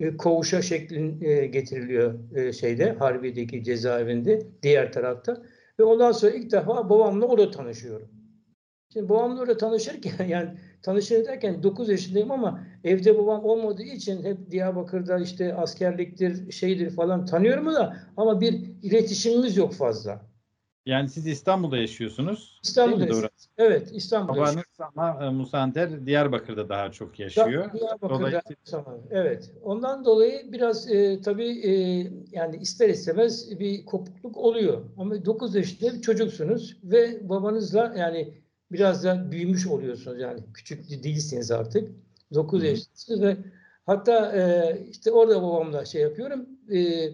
e, 0.00 0.16
koğuşa 0.16 0.62
şeklin 0.62 1.24
e, 1.24 1.46
getiriliyor 1.46 2.36
e, 2.36 2.52
şeyde 2.52 2.92
Harbiye'deki 2.92 3.64
cezaevinde 3.64 4.42
diğer 4.62 4.92
tarafta 4.92 5.42
ve 5.78 5.84
ondan 5.84 6.12
sonra 6.12 6.32
ilk 6.32 6.52
defa 6.52 6.90
babamla 6.90 7.26
orada 7.26 7.50
tanışıyorum. 7.50 8.08
Şimdi 8.92 9.08
babamla 9.08 9.40
orada 9.40 9.56
tanışırken 9.56 10.26
yani 10.28 10.50
tanışır 10.82 11.24
derken 11.24 11.62
9 11.62 11.88
yaşındayım 11.88 12.30
ama 12.30 12.66
evde 12.84 13.18
babam 13.18 13.44
olmadığı 13.44 13.82
için 13.82 14.24
hep 14.24 14.50
Diyarbakır'da 14.50 15.18
işte 15.18 15.54
askerliktir 15.54 16.52
şeydir 16.52 16.90
falan 16.90 17.26
tanıyorum 17.26 17.66
da 17.66 17.96
ama 18.16 18.40
bir 18.40 18.52
iletişimimiz 18.82 19.56
yok 19.56 19.72
fazla. 19.74 20.35
Yani 20.86 21.08
siz 21.08 21.26
İstanbul'da 21.26 21.76
yaşıyorsunuz. 21.76 22.60
İstanbul'da. 22.62 23.30
Evet, 23.58 23.90
İstanbul'da. 23.92 24.40
Babanız 24.40 24.64
ama 24.78 25.24
e, 25.24 25.30
Musa 25.30 25.58
Anter 25.58 26.06
Diyarbakır'da 26.06 26.68
daha 26.68 26.92
çok 26.92 27.18
yaşıyor. 27.18 27.72
Diyarbakır'da. 27.72 28.20
Dolayısıyla... 28.20 28.84
Evet. 29.10 29.50
Ondan 29.62 30.04
dolayı 30.04 30.52
biraz 30.52 30.90
e, 30.90 31.20
tabii 31.20 31.68
e, 31.68 31.72
yani 32.32 32.56
ister 32.56 32.88
istemez 32.88 33.60
bir 33.60 33.84
kopukluk 33.84 34.36
oluyor. 34.36 34.84
Ama 34.98 35.24
9 35.24 35.54
yaşında 35.54 35.94
bir 35.94 36.02
çocuksunuz 36.02 36.76
ve 36.84 37.28
babanızla 37.28 37.94
yani 37.98 38.34
biraz 38.72 39.04
da 39.04 39.30
büyümüş 39.32 39.66
oluyorsunuz 39.66 40.20
yani 40.20 40.40
küçük 40.54 41.04
değilsiniz 41.04 41.50
artık. 41.50 41.90
9 42.34 42.64
yaşındasınız 42.64 43.22
ve 43.22 43.36
hatta 43.86 44.36
e, 44.36 44.78
işte 44.90 45.12
orada 45.12 45.42
babamla 45.42 45.84
şey 45.84 46.02
yapıyorum. 46.02 46.46
E, 46.72 47.10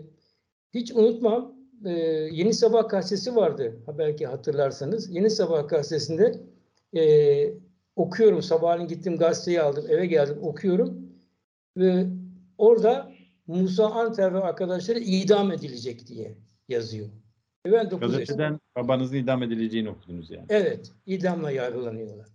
hiç 0.74 0.92
unutmam 0.92 1.61
e, 1.84 1.90
Yeni 2.32 2.54
Sabah 2.54 2.88
gazetesi 2.88 3.36
vardı. 3.36 3.76
Belki 3.98 4.26
hatırlarsanız. 4.26 5.10
Yeni 5.10 5.30
Sabah 5.30 5.68
gazetesinde 5.68 6.40
e, 6.96 7.54
okuyorum. 7.96 8.42
Sabahleyin 8.42 8.88
gittim 8.88 9.16
gazeteyi 9.16 9.60
aldım. 9.60 9.84
Eve 9.88 10.06
geldim 10.06 10.38
okuyorum. 10.42 11.12
Ve 11.76 12.06
orada 12.58 13.12
Musa 13.46 13.90
Anter 13.90 14.34
ve 14.34 14.38
arkadaşları 14.40 14.98
idam 14.98 15.52
edilecek 15.52 16.06
diye 16.06 16.34
yazıyor. 16.68 17.08
Ve 17.66 17.72
ben 17.72 17.90
9 17.90 18.12
Gazeteden 18.12 18.42
yaşında. 18.42 18.60
babanızın 18.76 19.16
idam 19.16 19.42
edileceğini 19.42 19.90
okudunuz 19.90 20.30
yani. 20.30 20.46
Evet. 20.48 20.92
idamla 21.06 21.50
yargılanıyorlar. 21.50 22.28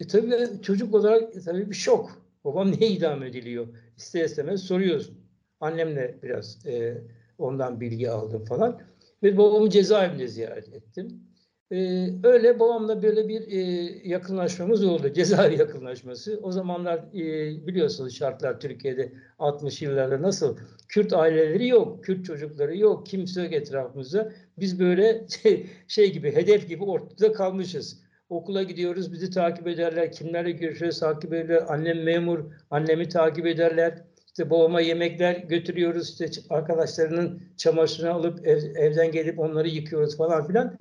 E 0.00 0.06
tabii 0.06 0.62
çocuk 0.62 0.94
olarak 0.94 1.36
e, 1.36 1.40
tabii 1.40 1.70
bir 1.70 1.74
şok. 1.74 2.24
Babam 2.44 2.72
niye 2.72 2.90
idam 2.90 3.22
ediliyor? 3.22 3.66
İster 3.96 4.24
istemez 4.24 4.60
soruyorsun. 4.62 5.18
Annemle 5.60 6.18
biraz 6.22 6.66
e, 6.66 7.02
Ondan 7.38 7.80
bilgi 7.80 8.10
aldım 8.10 8.44
falan. 8.44 8.80
Ve 9.22 9.38
babamı 9.38 9.70
cezaevinde 9.70 10.28
ziyaret 10.28 10.68
ettim. 10.68 11.24
Ee, 11.72 12.08
öyle 12.22 12.60
babamla 12.60 13.02
böyle 13.02 13.28
bir 13.28 13.52
e, 13.52 13.58
yakınlaşmamız 14.08 14.84
oldu. 14.84 15.08
Cezaevi 15.14 15.58
yakınlaşması. 15.58 16.40
O 16.42 16.52
zamanlar 16.52 16.98
e, 16.98 17.66
biliyorsunuz 17.66 18.16
şartlar 18.16 18.60
Türkiye'de 18.60 19.12
60 19.38 19.82
yıllarda 19.82 20.22
nasıl? 20.22 20.56
Kürt 20.88 21.12
aileleri 21.12 21.68
yok, 21.68 22.04
Kürt 22.04 22.24
çocukları 22.24 22.76
yok, 22.76 23.06
kimse 23.06 23.42
yok 23.42 23.52
etrafımızda. 23.52 24.32
Biz 24.58 24.80
böyle 24.80 25.26
şey, 25.42 25.66
şey 25.88 26.12
gibi, 26.12 26.32
hedef 26.32 26.68
gibi 26.68 26.84
ortada 26.84 27.32
kalmışız. 27.32 28.04
Okula 28.28 28.62
gidiyoruz, 28.62 29.12
bizi 29.12 29.30
takip 29.30 29.66
ederler. 29.66 30.12
Kimlerle 30.12 30.50
görüşürüz, 30.50 31.00
takip 31.00 31.32
ederler. 31.32 31.64
Annem 31.68 32.02
memur, 32.02 32.38
annemi 32.70 33.08
takip 33.08 33.46
ederler. 33.46 34.04
İşte 34.34 34.50
babama 34.50 34.80
yemekler 34.80 35.36
götürüyoruz. 35.36 36.10
İşte 36.10 36.40
arkadaşlarının 36.50 37.42
çamaşırını 37.56 38.12
alıp 38.12 38.46
ev, 38.46 38.56
evden 38.76 39.12
gelip 39.12 39.38
onları 39.38 39.68
yıkıyoruz 39.68 40.16
falan 40.16 40.46
filan. 40.46 40.78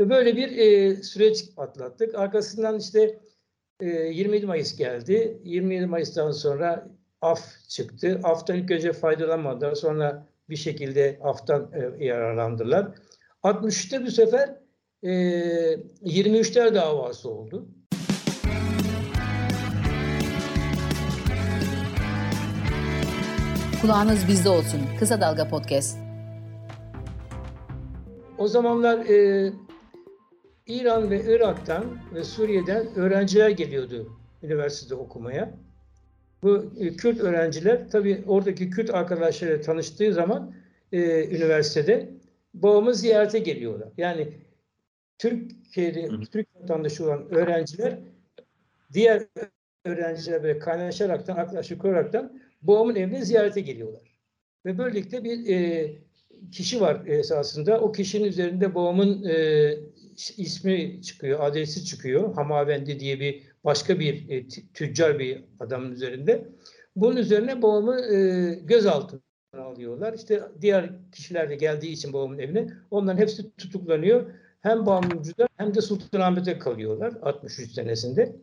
Ve 0.00 0.10
böyle 0.10 0.36
bir 0.36 0.58
e, 0.58 0.96
süreç 1.02 1.44
atlattık. 1.56 2.14
Arkasından 2.14 2.78
işte 2.78 3.20
e, 3.80 3.86
27 3.86 4.46
Mayıs 4.46 4.76
geldi. 4.76 5.40
27 5.44 5.86
Mayıs'tan 5.86 6.30
sonra 6.30 6.88
af 7.20 7.40
çıktı. 7.68 8.20
Aftan 8.22 8.56
ilk 8.56 8.70
önce 8.70 8.92
faydalanmadılar. 8.92 9.74
Sonra 9.74 10.26
bir 10.48 10.56
şekilde 10.56 11.18
aftan 11.22 11.72
e, 11.72 12.04
yararlandılar. 12.04 12.94
63'te 13.42 14.06
bu 14.06 14.10
sefer 14.10 14.56
e, 15.02 15.10
23'ler 16.04 16.74
davası 16.74 17.30
oldu. 17.30 17.68
Kulağınız 23.82 24.28
bizde 24.28 24.48
olsun. 24.48 24.80
Kısa 24.98 25.20
Dalga 25.20 25.48
Podcast. 25.48 25.98
O 28.38 28.48
zamanlar 28.48 28.98
e, 28.98 29.52
İran 30.66 31.10
ve 31.10 31.34
Irak'tan 31.34 31.84
ve 32.14 32.24
Suriye'den 32.24 32.94
öğrenciler 32.94 33.50
geliyordu 33.50 34.18
üniversitede 34.42 34.94
okumaya. 34.94 35.54
Bu 36.42 36.72
e, 36.78 36.96
Kürt 36.96 37.20
öğrenciler 37.20 37.90
tabii 37.90 38.24
oradaki 38.26 38.70
Kürt 38.70 38.94
arkadaşlarıyla 38.94 39.60
tanıştığı 39.60 40.12
zaman 40.12 40.54
e, 40.92 41.28
üniversitede 41.36 42.10
babamı 42.54 42.94
ziyarete 42.94 43.38
geliyorlar. 43.38 43.88
Yani 43.96 44.28
Türkiye'de 45.18 46.08
Türk 46.32 46.46
vatandaşı 46.62 47.04
olan 47.04 47.34
öğrenciler 47.34 47.98
diğer 48.92 49.22
öğrenciler 49.84 50.42
böyle 50.42 50.58
kaynaşaraktan, 50.58 51.36
arkadaşlık 51.36 51.80
kuraraktan 51.80 52.42
babamın 52.62 52.96
evine 52.96 53.24
ziyarete 53.24 53.60
geliyorlar. 53.60 54.02
Ve 54.66 54.78
böylelikle 54.78 55.24
bir 55.24 55.48
e, 55.56 55.90
kişi 56.52 56.80
var 56.80 57.06
esasında. 57.06 57.80
O 57.80 57.92
kişinin 57.92 58.24
üzerinde 58.24 58.74
babamın 58.74 59.24
e, 59.24 59.74
ismi 60.36 61.02
çıkıyor, 61.02 61.40
adresi 61.40 61.84
çıkıyor. 61.84 62.34
Hamavendi 62.34 63.00
diye 63.00 63.20
bir 63.20 63.42
başka 63.64 64.00
bir 64.00 64.28
e, 64.30 64.48
tüccar 64.74 65.18
bir 65.18 65.44
adamın 65.60 65.92
üzerinde. 65.92 66.48
Bunun 66.96 67.16
üzerine 67.16 67.62
babamı 67.62 68.00
e, 68.00 68.54
gözaltına 68.64 69.20
alıyorlar. 69.58 70.12
İşte 70.12 70.42
diğer 70.60 70.90
kişiler 71.12 71.50
de 71.50 71.54
geldiği 71.56 71.92
için 71.92 72.12
babamın 72.12 72.38
evine 72.38 72.68
onların 72.90 73.18
hepsi 73.18 73.56
tutuklanıyor. 73.56 74.30
hem 74.60 74.86
Balmumcu'da 74.86 75.48
hem 75.56 75.74
de 75.74 75.80
Sultanahmet'te 75.80 76.58
kalıyorlar 76.58 77.12
63 77.22 77.72
senesinde. 77.72 78.36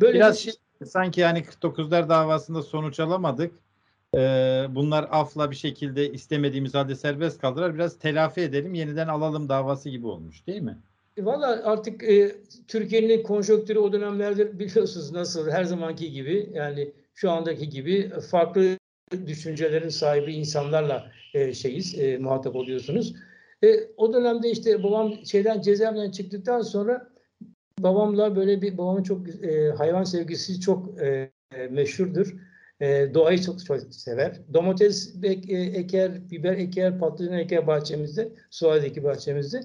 Böyle 0.00 0.14
Biraz 0.14 0.34
bir- 0.36 0.40
şey, 0.40 0.52
sanki 0.86 1.20
yani 1.20 1.38
49'lar 1.38 2.08
davasında 2.08 2.62
sonuç 2.62 3.00
alamadık. 3.00 3.52
Ee, 4.14 4.66
bunlar 4.70 5.08
afla 5.10 5.50
bir 5.50 5.56
şekilde 5.56 6.12
istemediğimiz 6.12 6.74
halde 6.74 6.94
serbest 6.94 7.40
kaldılar. 7.40 7.74
Biraz 7.74 7.98
telafi 7.98 8.40
edelim, 8.40 8.74
yeniden 8.74 9.08
alalım 9.08 9.48
davası 9.48 9.90
gibi 9.90 10.06
olmuş 10.06 10.46
değil 10.46 10.62
mi? 10.62 10.78
E, 11.16 11.24
Valla 11.24 11.62
artık 11.64 12.02
e, 12.02 12.36
Türkiye'nin 12.68 13.22
konjonktürü 13.22 13.78
o 13.78 13.92
dönemlerde 13.92 14.58
biliyorsunuz 14.58 15.12
nasıl 15.12 15.50
her 15.50 15.64
zamanki 15.64 16.12
gibi 16.12 16.50
yani 16.54 16.92
şu 17.14 17.30
andaki 17.30 17.68
gibi 17.68 18.10
farklı 18.30 18.78
düşüncelerin 19.26 19.88
sahibi 19.88 20.32
insanlarla 20.32 21.10
e, 21.34 21.54
şeyiz 21.54 21.98
e, 21.98 22.18
muhatap 22.18 22.56
oluyorsunuz. 22.56 23.14
E, 23.64 23.68
o 23.96 24.12
dönemde 24.12 24.50
işte 24.50 24.82
babam 24.82 25.26
şeyden 25.26 25.60
cezaevinden 25.60 26.10
çıktıktan 26.10 26.62
sonra 26.62 27.09
babamla 27.82 28.36
böyle 28.36 28.62
bir 28.62 28.78
babamın 28.78 29.02
çok 29.02 29.28
e, 29.44 29.70
hayvan 29.70 30.04
sevgisi 30.04 30.60
çok 30.60 31.00
e, 31.02 31.30
e, 31.54 31.66
meşhurdur. 31.68 32.34
E, 32.80 33.14
doğayı 33.14 33.42
çok, 33.42 33.64
çok 33.64 33.94
sever. 33.94 34.40
Domates 34.54 35.14
ek- 35.22 35.56
e, 35.56 35.60
eker, 35.60 36.30
biber 36.30 36.52
eker, 36.52 36.98
patlıcan 36.98 37.38
eker 37.38 37.66
bahçemizde, 37.66 38.28
Suadi'deki 38.50 39.04
bahçemizde 39.04 39.60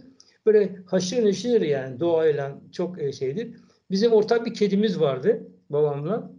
böyle 0.45 0.75
haşır 0.85 1.25
neşir 1.25 1.61
yani 1.61 1.99
doğayla 1.99 2.61
çok 2.71 3.01
e, 3.01 3.11
şeydir. 3.11 3.55
Bizim 3.91 4.11
ortak 4.11 4.45
bir 4.45 4.53
kedimiz 4.53 4.99
vardı 4.99 5.47
babamla. 5.69 6.31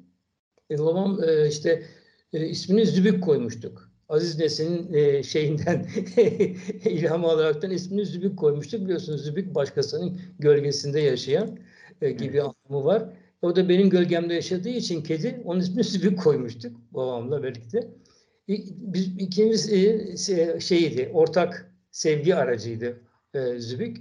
E, 0.71 0.79
babam 0.79 1.19
e, 1.29 1.49
işte 1.49 1.83
e, 2.33 2.47
ismini 2.47 2.87
Zübük 2.87 3.25
koymuştuk. 3.25 3.86
Aziz 4.09 4.39
Nesin'in 4.39 4.95
e, 4.95 5.23
şeyinden 5.23 5.87
ilham 6.85 7.25
alaraktan 7.25 7.71
ismini 7.71 8.07
Zübük 8.07 8.39
koymuştuk. 8.39 8.81
Biliyorsunuz 8.81 9.25
Zübük 9.25 9.55
başkasının 9.55 10.21
gölgesinde 10.39 11.01
yaşayan 11.01 11.59
e, 12.03 12.11
gibi 12.11 12.43
anlamı 12.43 12.85
var. 12.85 13.05
O 13.43 13.57
da 13.57 13.69
benim 13.69 13.91
gölgemde 13.91 14.35
yaşadığı 14.35 14.69
için 14.69 15.03
kedi 15.03 15.41
onun 15.45 15.61
ismini 15.61 15.85
Zübük 15.85 16.19
koymuştuk 16.19 16.77
babamla 16.91 17.43
birlikte. 17.43 17.91
Biz 18.49 19.07
ikimiz 19.19 19.73
e, 19.73 20.61
şeydi, 20.61 21.11
ortak 21.15 21.75
sevgi 21.91 22.35
aracıydı 22.35 23.01
e, 23.35 23.59
Zübük. 23.59 23.97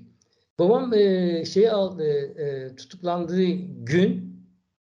Babam 0.59 0.93
e, 0.93 1.45
şeyi 1.45 1.71
aldı, 1.71 2.03
e, 2.39 2.75
tutuklandığı 2.75 3.45
gün, 3.83 4.35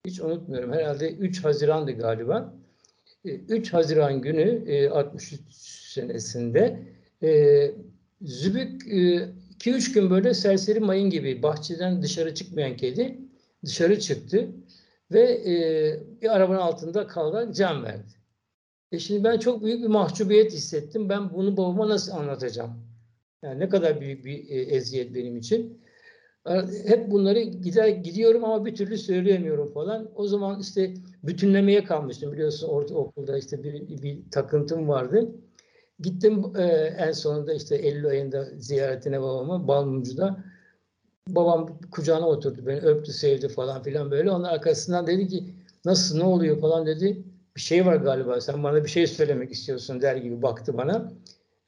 hiç 0.06 0.20
unutmuyorum 0.20 0.74
herhalde 0.74 1.14
3 1.14 1.44
Haziran'dı 1.44 1.92
galiba. 1.92 2.63
E, 3.26 3.30
3 3.36 3.74
Haziran 3.74 4.22
günü 4.22 4.64
e, 4.68 4.90
63 4.90 5.42
senesinde 5.94 6.80
e, 7.24 7.72
Zübük 8.22 8.82
2-3 8.82 9.94
gün 9.94 10.10
böyle 10.10 10.34
serseri 10.34 10.80
mayın 10.80 11.10
gibi 11.10 11.44
bahçeden 11.44 12.02
dışarı 12.02 12.36
çıkmayan 12.36 12.78
kedi 12.78 13.18
dışarı 13.66 14.00
çıktı 14.00 14.48
ve 15.12 15.22
e, 15.22 15.54
bir 16.22 16.36
arabanın 16.36 16.60
altında 16.60 17.08
kalarak 17.08 17.56
can 17.56 17.84
verdi. 17.84 18.14
E 18.92 19.00
şimdi 19.00 19.24
ben 19.24 19.40
çok 19.40 19.64
büyük 19.64 19.82
bir 19.82 19.88
mahcubiyet 19.88 20.54
hissettim. 20.54 21.10
Ben 21.10 21.34
bunu 21.34 21.58
babama 21.58 21.90
nasıl 21.90 22.12
anlatacağım? 22.12 22.72
Yani 23.44 23.60
ne 23.60 23.70
kadar 23.70 24.02
büyük 24.02 24.26
bir 24.26 24.50
e, 24.50 24.62
eziyet 24.62 25.16
benim 25.16 25.38
için. 25.38 25.83
Hep 26.86 27.12
bunları 27.12 27.40
gider 27.40 27.88
gidiyorum 27.88 28.46
ama 28.46 28.66
bir 28.66 28.76
türlü 28.76 28.98
söyleyemiyorum 28.98 29.74
falan. 29.74 30.10
O 30.16 30.28
zaman 30.28 30.60
işte 30.60 30.94
bütünlemeye 31.24 31.84
kalmıştım 31.84 32.32
biliyorsun 32.34 32.68
ortaokulda 32.68 33.38
işte 33.38 33.64
bir, 33.64 34.02
bir 34.02 34.20
takıntım 34.32 34.90
vardı. 34.90 35.32
Gittim 36.00 36.44
e, 36.58 36.64
en 36.98 37.12
sonunda 37.12 37.54
işte 37.54 37.76
Eylül 37.76 38.08
ayında 38.08 38.46
ziyaretine 38.58 39.22
babama 39.22 39.68
Balmumcu'da. 39.68 40.44
Babam 41.28 41.80
kucağına 41.92 42.28
oturdu 42.28 42.68
beni 42.68 42.80
öptü 42.80 43.14
sevdi 43.14 43.48
falan 43.48 43.84
filan 43.84 44.12
böyle. 44.12 44.32
Onun 44.32 44.44
arkasından 44.44 45.08
dedi 45.08 45.28
ki 45.28 45.46
nasıl 45.86 46.18
ne 46.18 46.24
oluyor 46.24 46.62
falan 46.62 46.86
dedi. 46.86 47.24
Bir 47.56 47.62
şey 47.62 47.86
var 47.86 47.96
galiba 47.96 48.42
sen 48.42 48.64
bana 48.64 48.84
bir 48.84 48.90
şey 48.90 49.08
söylemek 49.08 49.52
istiyorsun 49.52 50.02
der 50.02 50.16
gibi 50.16 50.42
baktı 50.42 50.78
bana. 50.78 51.12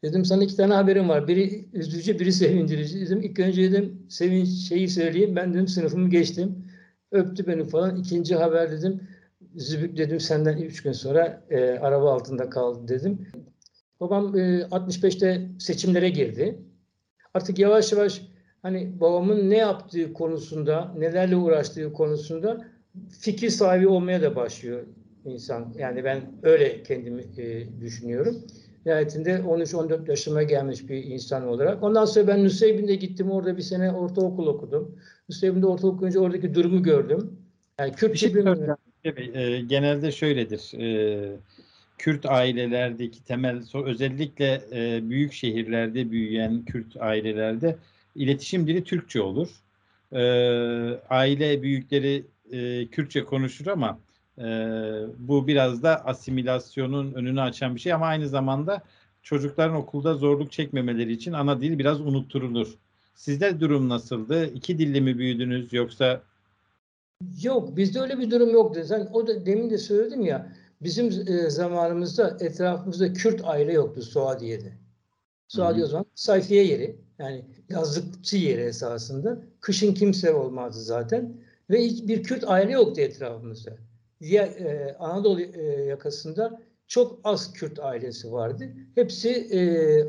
Dedim 0.04 0.26
sana 0.26 0.44
iki 0.44 0.56
tane 0.56 0.74
haberim 0.74 1.10
var. 1.10 1.28
Biri 1.28 1.66
üzücü, 1.74 2.20
biri 2.20 2.34
sevindirici. 2.34 3.02
Dedim 3.02 3.22
ilk 3.22 3.40
önce 3.40 3.72
dedim 3.72 4.06
sevinç 4.10 4.50
şeyi 4.50 4.90
söyleyeyim. 4.90 5.36
Ben 5.36 5.54
dedim 5.54 5.68
sınıfımı 5.68 6.10
geçtim. 6.10 6.66
Öptü 7.12 7.48
beni 7.48 7.66
falan. 7.66 7.98
İkinci 7.98 8.36
haber 8.36 8.72
dedim. 8.72 9.02
Zübük 9.56 9.98
dedim 9.98 10.20
senden 10.20 10.58
üç 10.58 10.84
gün 10.84 10.92
sonra 10.92 11.44
e, 11.50 11.80
araba 11.80 12.14
altında 12.14 12.50
kaldı 12.50 12.88
dedim. 12.88 13.28
Babam 14.00 14.38
e, 14.38 14.62
65'te 14.62 15.48
seçimlere 15.60 16.10
girdi. 16.10 16.60
Artık 17.34 17.60
yavaş 17.60 17.92
yavaş 17.92 18.22
hani 18.62 19.00
babamın 19.00 19.50
ne 19.50 19.58
yaptığı 19.58 20.14
konusunda, 20.14 20.94
nelerle 20.98 21.36
uğraştığı 21.36 21.94
konusunda 21.94 22.68
fikir 23.20 23.50
sahibi 23.50 23.88
olmaya 23.88 24.22
da 24.22 24.36
başlıyor 24.36 24.84
insan. 25.26 25.74
Yani 25.78 26.04
ben 26.04 26.22
öyle 26.44 26.84
kendimi 26.84 27.22
e, 27.38 27.66
düşünüyorum. 27.82 28.44
Nihayetinde 28.86 29.32
13-14 29.32 30.10
yaşıma 30.10 30.44
gelmiş 30.44 30.90
bir 30.90 31.04
insan 31.04 31.48
olarak. 31.48 31.84
Ondan 31.84 32.06
sonra 32.06 32.28
ben 32.28 32.44
Nusaybin'de 32.44 32.96
gittim. 32.96 33.32
Orada 33.32 33.58
bir 33.58 33.62
sene 33.62 33.92
ortaokul 33.92 34.48
okudum. 34.48 35.00
Nusaybin'de 35.30 35.66
ortaokul 35.66 35.98
okuyunca 35.98 36.20
oradaki 36.20 36.56
durumu 36.56 36.84
gördüm. 36.84 37.40
Yani 37.80 37.94
Bir 38.02 38.18
şey 38.18 38.36
bir 38.36 38.44
soracağım. 38.44 38.78
Tabii, 39.04 39.32
e, 39.34 39.62
genelde 39.62 40.12
şöyledir. 40.12 40.80
E, 40.80 41.38
Kürt 41.98 42.26
ailelerdeki 42.26 43.24
temel 43.24 43.64
özellikle 43.86 44.62
e, 44.74 45.10
büyük 45.10 45.34
şehirlerde 45.34 46.12
büyüyen 46.12 46.66
Kürt 46.66 46.98
ailelerde 47.00 47.76
iletişim 48.16 48.68
dili 48.68 48.84
Türkçe 48.84 49.22
olur. 49.22 49.50
E, 50.12 50.22
aile 51.10 51.62
büyükleri 51.62 52.24
e, 52.52 52.88
Kürtçe 52.88 53.24
konuşur 53.24 53.68
ama 53.68 54.00
bu 55.18 55.48
biraz 55.48 55.84
da 55.84 56.06
asimilasyonun 56.06 57.14
önünü 57.14 57.42
açan 57.42 57.76
bir 57.76 57.80
şey 57.80 57.94
ama 57.94 58.06
aynı 58.06 58.30
zamanda 58.30 58.82
çocukların 59.24 59.76
okulda 59.76 60.14
zorluk 60.14 60.52
çekmemeleri 60.52 61.12
için 61.12 61.34
ana 61.34 61.62
dil 61.62 61.80
biraz 61.80 62.02
unutturulur. 62.02 62.76
Sizde 63.16 63.60
durum 63.60 63.90
nasıldı? 63.90 64.46
İki 64.46 64.78
dilli 64.80 65.02
mi 65.02 65.18
büyüdünüz 65.18 65.74
yoksa 65.74 66.22
Yok 67.42 67.78
bizde 67.78 68.00
öyle 68.00 68.20
bir 68.20 68.32
durum 68.32 68.50
yoktu. 68.50 68.84
Sen 68.86 69.10
o 69.14 69.28
da 69.28 69.46
demin 69.46 69.70
de 69.70 69.78
söyledim 69.78 70.22
ya 70.22 70.52
bizim 70.82 71.06
e, 71.28 71.50
zamanımızda 71.50 72.38
etrafımızda 72.40 73.14
Kürt 73.14 73.42
aile 73.44 73.74
yoktu 73.74 74.02
Suadiye'de. 74.02 74.74
Suadiye 75.48 75.84
Hı 75.84 75.88
o 75.88 75.90
zaman 75.90 76.06
sayfiye 76.16 76.64
yeri 76.64 76.96
yani 77.20 77.46
yazlıkçı 77.70 78.38
yeri 78.38 78.62
esasında. 78.62 79.42
Kışın 79.62 79.94
kimse 79.94 80.34
olmazdı 80.34 80.80
zaten 80.80 81.38
ve 81.70 81.86
hiçbir 81.86 82.24
Kürt 82.24 82.44
aile 82.48 82.72
yoktu 82.72 83.02
etrafımızda. 83.02 83.78
Diğer 84.22 84.48
e, 84.48 84.96
Anadolu 85.00 85.42
e, 85.42 85.62
yakasında 85.86 86.62
çok 86.88 87.20
az 87.24 87.54
Kürt 87.54 87.80
ailesi 87.80 88.32
vardı. 88.32 88.74
Hepsi 88.96 89.30
e, 89.30 89.60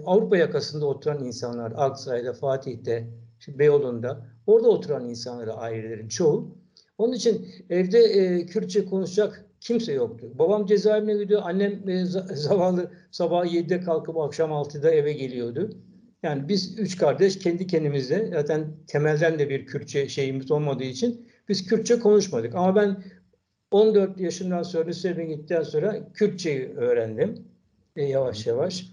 Avrupa 0.05 0.37
yakasında 0.37 0.87
oturan 0.87 1.25
insanlar. 1.25 1.73
Aksaray'da, 1.77 2.33
Fatih'te, 2.33 3.09
Beyoğlu'nda. 3.49 4.27
Orada 4.47 4.69
oturan 4.69 5.09
insanları 5.09 5.55
ailelerin 5.55 6.09
çoğu. 6.09 6.57
Onun 6.99 7.13
için 7.13 7.49
evde 7.71 7.99
e, 7.99 8.47
Kürtçe 8.47 8.85
konuşacak 8.85 9.45
kimse 9.61 9.93
yoktu. 9.93 10.33
Babam 10.35 10.67
cezaevine 10.67 11.15
gidiyor. 11.15 11.43
Annem 11.45 11.89
e, 11.89 11.93
za- 11.93 12.35
zavallı 12.37 12.91
sabah 13.11 13.47
7'de 13.47 13.81
kalkıp 13.81 14.19
akşam 14.19 14.51
6'da 14.51 14.91
eve 14.91 15.13
geliyordu. 15.13 15.71
Yani 16.23 16.49
biz 16.49 16.79
üç 16.79 16.97
kardeş 16.99 17.39
kendi 17.39 17.67
kendimizde 17.67 18.31
zaten 18.33 18.67
temelden 18.87 19.39
de 19.39 19.49
bir 19.49 19.67
Kürtçe 19.67 20.09
şeyimiz 20.09 20.51
olmadığı 20.51 20.85
için 20.85 21.29
biz 21.49 21.67
Kürtçe 21.67 21.99
konuşmadık. 21.99 22.55
Ama 22.55 22.77
ben 22.77 23.05
14 23.71 24.21
yaşından 24.21 24.63
sonra 24.63 24.87
liseye 24.87 25.25
gittikten 25.25 25.63
sonra 25.63 26.13
Kürtçeyi 26.15 26.69
öğrendim. 26.69 27.45
E, 27.97 28.05
yavaş 28.05 28.47
yavaş 28.47 28.87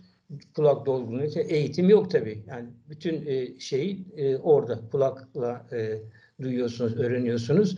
kulak 0.55 0.85
dolgunluğu. 0.85 1.25
Eğitim 1.47 1.89
yok 1.89 2.11
tabii. 2.11 2.43
Yani 2.47 2.69
bütün 2.89 3.25
e, 3.25 3.59
şeyi 3.59 4.05
e, 4.17 4.37
orada 4.37 4.79
kulakla 4.91 5.65
e, 5.71 5.99
duyuyorsunuz, 6.41 6.97
öğreniyorsunuz. 6.97 7.77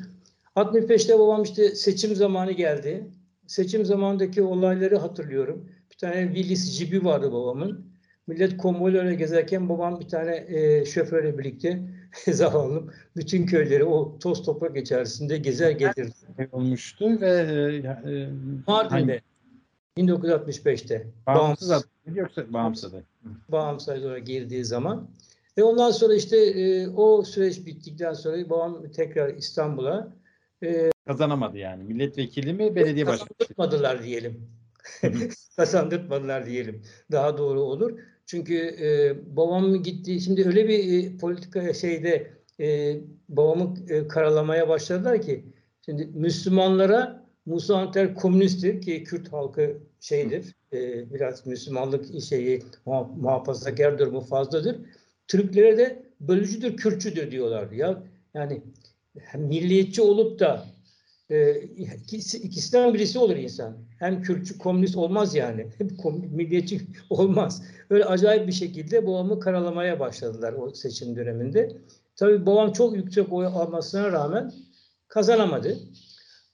65'te 0.55 1.19
babam 1.19 1.43
işte 1.43 1.75
seçim 1.75 2.15
zamanı 2.15 2.51
geldi. 2.51 3.07
Seçim 3.47 3.85
zamanındaki 3.85 4.41
olayları 4.41 4.97
hatırlıyorum. 4.97 5.69
Bir 5.91 5.97
tane 5.97 6.33
Willis 6.35 6.71
jibi 6.71 7.05
vardı 7.05 7.31
babamın. 7.31 7.85
Millet 8.27 8.57
konvoylarla 8.57 9.13
gezerken 9.13 9.69
babam 9.69 9.99
bir 9.99 10.07
tane 10.07 10.45
e, 10.47 10.85
şoförle 10.85 11.37
birlikte 11.37 11.81
zavallım 12.31 12.91
bütün 13.15 13.45
köyleri 13.45 13.83
o 13.83 14.19
toz 14.19 14.43
toprak 14.43 14.77
içerisinde 14.77 15.37
gezer 15.37 15.71
getirdi. 15.71 16.13
Olmuştu 16.51 17.21
ve 17.21 17.29
e, 17.29 18.11
e, 18.11 18.29
Mardin'de 18.67 19.21
1965'te 19.97 21.07
bağımsız 21.27 21.69
bağımsız, 21.69 21.89
yoksa 22.15 22.53
bağımsız 22.53 22.93
adı. 22.93 23.03
bağımsız 23.49 24.03
olarak 24.03 24.25
girdiği 24.25 24.65
zaman. 24.65 25.09
Ve 25.57 25.63
ondan 25.63 25.91
sonra 25.91 26.13
işte 26.15 26.37
e, 26.37 26.87
o 26.87 27.23
süreç 27.23 27.65
bittikten 27.65 28.13
sonra 28.13 28.49
babam 28.49 28.91
tekrar 28.91 29.29
İstanbul'a 29.33 30.13
Kazanamadı 31.07 31.57
yani. 31.57 31.83
Milletvekili 31.83 32.53
mi, 32.53 32.75
belediye 32.75 33.07
başkanı? 33.07 33.29
kazandırmadılar 33.37 34.03
diyelim. 34.03 34.49
kazandırmadılar 35.55 36.45
diyelim. 36.45 36.81
Daha 37.11 37.37
doğru 37.37 37.61
olur. 37.61 37.99
Çünkü 38.25 38.55
e, 38.57 39.15
babam 39.35 39.83
gitti. 39.83 40.21
Şimdi 40.21 40.47
öyle 40.47 40.67
bir 40.67 41.03
e, 41.03 41.17
politika 41.17 41.73
şeyde 41.73 42.31
e, 42.59 42.97
babamı 43.29 43.73
e, 43.89 44.07
karalamaya 44.07 44.69
başladılar 44.69 45.21
ki 45.21 45.45
şimdi 45.85 46.05
Müslümanlara 46.05 47.25
Musa 47.45 47.77
Anter 47.77 48.15
komünisttir 48.15 48.81
ki 48.81 49.03
Kürt 49.03 49.33
halkı 49.33 49.77
şeydir. 49.99 50.55
E, 50.73 51.13
biraz 51.13 51.47
Müslümanlık 51.47 52.21
şeyi 52.21 52.63
muha- 52.85 53.19
muhafazakar 53.21 53.99
durumu 53.99 54.21
fazladır. 54.21 54.77
Türklere 55.27 55.77
de 55.77 56.03
bölücüdür, 56.19 56.77
Kürtçüdür 56.77 57.31
diyorlardı. 57.31 57.75
Ya 57.75 58.03
yani 58.33 58.61
milliyetçi 59.35 60.01
olup 60.01 60.39
da 60.39 60.65
e, 61.29 61.61
ikisi, 61.61 62.37
ikisinden 62.37 62.93
birisi 62.93 63.19
olur 63.19 63.35
insan. 63.35 63.77
Hem 63.99 64.21
Kürtçü, 64.21 64.57
komünist 64.57 64.95
olmaz 64.95 65.35
yani. 65.35 65.67
Hem 65.77 65.97
komünist, 65.97 66.33
milliyetçi 66.33 66.81
olmaz. 67.09 67.63
Öyle 67.89 68.05
acayip 68.05 68.47
bir 68.47 68.51
şekilde 68.53 69.07
babamı 69.07 69.39
karalamaya 69.39 69.99
başladılar 69.99 70.53
o 70.53 70.73
seçim 70.73 71.15
döneminde. 71.15 71.77
Tabii 72.15 72.45
babam 72.45 72.71
çok 72.71 72.95
yüksek 72.95 73.33
oy 73.33 73.45
almasına 73.45 74.11
rağmen 74.11 74.53
kazanamadı. 75.07 75.77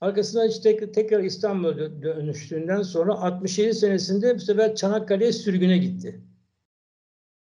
Arkasından 0.01 0.49
işte 0.49 0.91
tekrar 0.91 1.19
İstanbul'a 1.23 1.71
dö- 1.71 2.03
dönüştüğünden 2.03 2.81
sonra 2.81 3.13
67 3.13 3.73
senesinde 3.73 4.35
bu 4.35 4.39
sefer 4.39 4.75
Çanakkale'ye 4.75 5.31
sürgüne 5.33 5.77
gitti. 5.77 6.21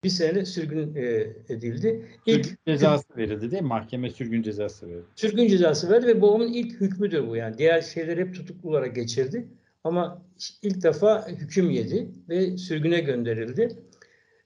Bir 0.04 0.10
sene 0.10 0.46
sürgün 0.46 0.96
e, 0.96 1.04
edildi. 1.50 2.06
İlk 2.26 2.46
Sürgün 2.46 2.58
cezası 2.68 3.18
verildi 3.18 3.52
değil 3.52 3.62
mi? 3.62 3.68
Mahkeme 3.68 4.10
sürgün 4.10 4.42
cezası 4.42 4.88
verildi. 4.88 5.06
sürgün 5.16 5.48
cezası 5.48 5.90
verdi 5.90 6.08
ve 6.08 6.22
babamın 6.22 6.54
ilk 6.54 6.82
hükmüdür 6.82 7.28
bu 7.28 7.36
yani. 7.36 7.58
Diğer 7.58 7.82
şeyleri 7.82 8.22
hep 8.22 8.36
tutuklu 8.36 8.70
olarak 8.70 8.96
geçirdi. 8.96 9.48
Ama 9.84 10.26
ilk 10.62 10.84
defa 10.84 11.28
hüküm 11.28 11.70
yedi 11.70 12.12
ve 12.30 12.58
sürgüne 12.58 13.00
gönderildi. 13.00 13.70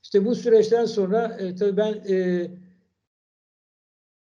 İşte 0.03 0.25
bu 0.25 0.35
süreçten 0.35 0.85
sonra 0.85 1.37
e, 1.39 1.55
tabii 1.55 1.77
ben 1.77 1.93
e, 2.09 2.47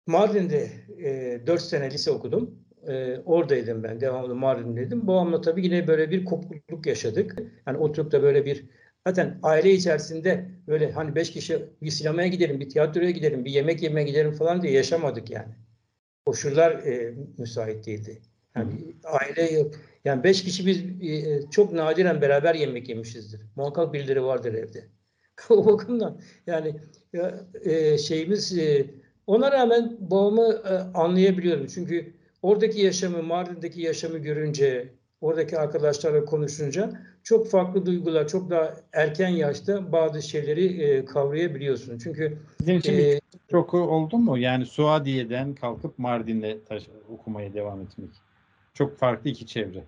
Mardin'de 0.06 0.70
e, 1.04 1.46
4 1.46 1.62
sene 1.62 1.90
lise 1.90 2.10
okudum. 2.10 2.66
E, 2.88 3.18
oradaydım 3.18 3.82
ben. 3.82 4.00
Devamlı 4.00 4.34
Mardin'deydim. 4.34 5.06
Babamla 5.06 5.40
tabii 5.40 5.64
yine 5.64 5.86
böyle 5.86 6.10
bir 6.10 6.24
kopukluk 6.24 6.86
yaşadık. 6.86 7.36
Yani 7.66 7.78
oturup 7.78 8.12
da 8.12 8.22
böyle 8.22 8.44
bir 8.44 8.64
zaten 9.06 9.38
aile 9.42 9.72
içerisinde 9.72 10.48
böyle 10.68 10.92
hani 10.92 11.14
beş 11.14 11.30
kişi 11.30 11.66
bir 11.82 11.90
sinemaya 11.90 12.28
gidelim, 12.28 12.60
bir 12.60 12.68
tiyatroya 12.68 13.10
gidelim, 13.10 13.44
bir 13.44 13.50
yemek 13.50 13.82
yemeye 13.82 14.06
gidelim 14.06 14.32
falan 14.32 14.62
diye 14.62 14.72
yaşamadık 14.72 15.30
yani. 15.30 15.54
Koşullar 16.26 16.70
e, 16.70 17.14
müsait 17.38 17.86
değildi. 17.86 18.22
Yani 18.56 18.70
aile 19.04 19.66
yani 20.04 20.24
beş 20.24 20.44
kişi 20.44 20.66
biz 20.66 20.78
e, 21.10 21.50
çok 21.50 21.72
nadiren 21.72 22.20
beraber 22.20 22.54
yemek 22.54 22.88
yemişizdir. 22.88 23.40
Muhakkak 23.56 23.92
birileri 23.92 24.24
vardır 24.24 24.54
evde. 24.54 24.84
o 25.50 25.66
bakımdan 25.66 26.20
yani 26.46 26.74
ya, 27.12 27.46
e, 27.64 27.98
şeyimiz 27.98 28.58
e, 28.58 28.86
ona 29.26 29.52
rağmen 29.52 29.96
babamı 30.00 30.52
e, 30.52 30.98
anlayabiliyorum. 30.98 31.66
Çünkü 31.66 32.12
oradaki 32.42 32.80
yaşamı, 32.80 33.22
Mardin'deki 33.22 33.80
yaşamı 33.82 34.18
görünce, 34.18 34.88
oradaki 35.20 35.58
arkadaşlarla 35.58 36.24
konuşunca 36.24 36.90
çok 37.22 37.48
farklı 37.48 37.86
duygular, 37.86 38.28
çok 38.28 38.50
daha 38.50 38.74
erken 38.92 39.28
yaşta 39.28 39.92
bazı 39.92 40.22
şeyleri 40.22 40.82
e, 40.82 41.04
kavrayabiliyorsun. 41.04 41.98
Çünkü 41.98 42.38
Sizin 42.58 42.78
için 42.78 42.98
e, 42.98 43.20
şoku 43.50 43.78
oldu 43.78 44.18
mu? 44.18 44.38
Yani 44.38 44.66
Suadiye'den 44.66 45.54
kalkıp 45.54 45.98
Mardin'le 45.98 46.58
taş- 46.68 46.88
okumaya 47.08 47.54
devam 47.54 47.80
etmek. 47.80 48.10
Çok 48.74 48.98
farklı 48.98 49.30
iki 49.30 49.46
çevre. 49.46 49.84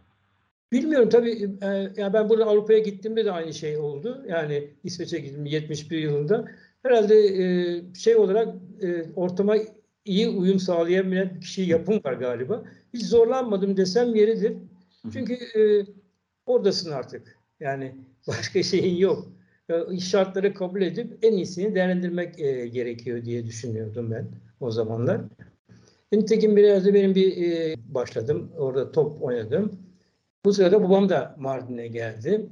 Bilmiyorum 0.72 1.08
tabii 1.08 1.50
e, 1.62 1.66
ya 1.96 2.12
ben 2.12 2.28
burada 2.28 2.44
Avrupa'ya 2.44 2.78
gittiğimde 2.78 3.24
de 3.24 3.32
aynı 3.32 3.54
şey 3.54 3.78
oldu. 3.78 4.24
Yani 4.28 4.70
İsveç'e 4.84 5.18
gittim 5.18 5.44
71 5.46 5.98
yılında. 5.98 6.44
Herhalde 6.82 7.14
e, 7.14 7.82
şey 7.94 8.16
olarak 8.16 8.54
e, 8.82 9.12
ortama 9.16 9.56
iyi 10.04 10.28
uyum 10.28 10.58
sağlayabilen 10.58 11.34
bir 11.34 11.40
kişi 11.40 11.62
yapım 11.62 12.00
var 12.04 12.12
galiba. 12.12 12.64
Hiç 12.94 13.06
zorlanmadım 13.06 13.76
desem 13.76 14.14
yeridir. 14.14 14.56
Çünkü 15.12 15.34
e, 15.34 15.86
oradasın 16.46 16.92
artık. 16.92 17.38
Yani 17.60 17.94
başka 18.28 18.62
şeyin 18.62 18.96
yok. 18.96 19.32
E, 19.70 20.00
şartları 20.00 20.54
kabul 20.54 20.82
edip 20.82 21.18
en 21.22 21.32
iyisini 21.32 21.74
değerlendirmek 21.74 22.40
e, 22.40 22.66
gerekiyor 22.66 23.24
diye 23.24 23.46
düşünüyordum 23.46 24.10
ben 24.10 24.26
o 24.60 24.70
zamanlar. 24.70 25.20
Nitekim 26.12 26.56
biraz 26.56 26.86
da 26.86 26.94
benim 26.94 27.14
bir 27.14 27.52
e, 27.52 27.76
başladım. 27.88 28.52
Orada 28.58 28.92
top 28.92 29.22
oynadım. 29.22 29.78
Bu 30.44 30.52
sırada 30.52 30.82
babam 30.82 31.08
da 31.08 31.36
Mardin'e 31.38 31.88
geldi. 31.88 32.46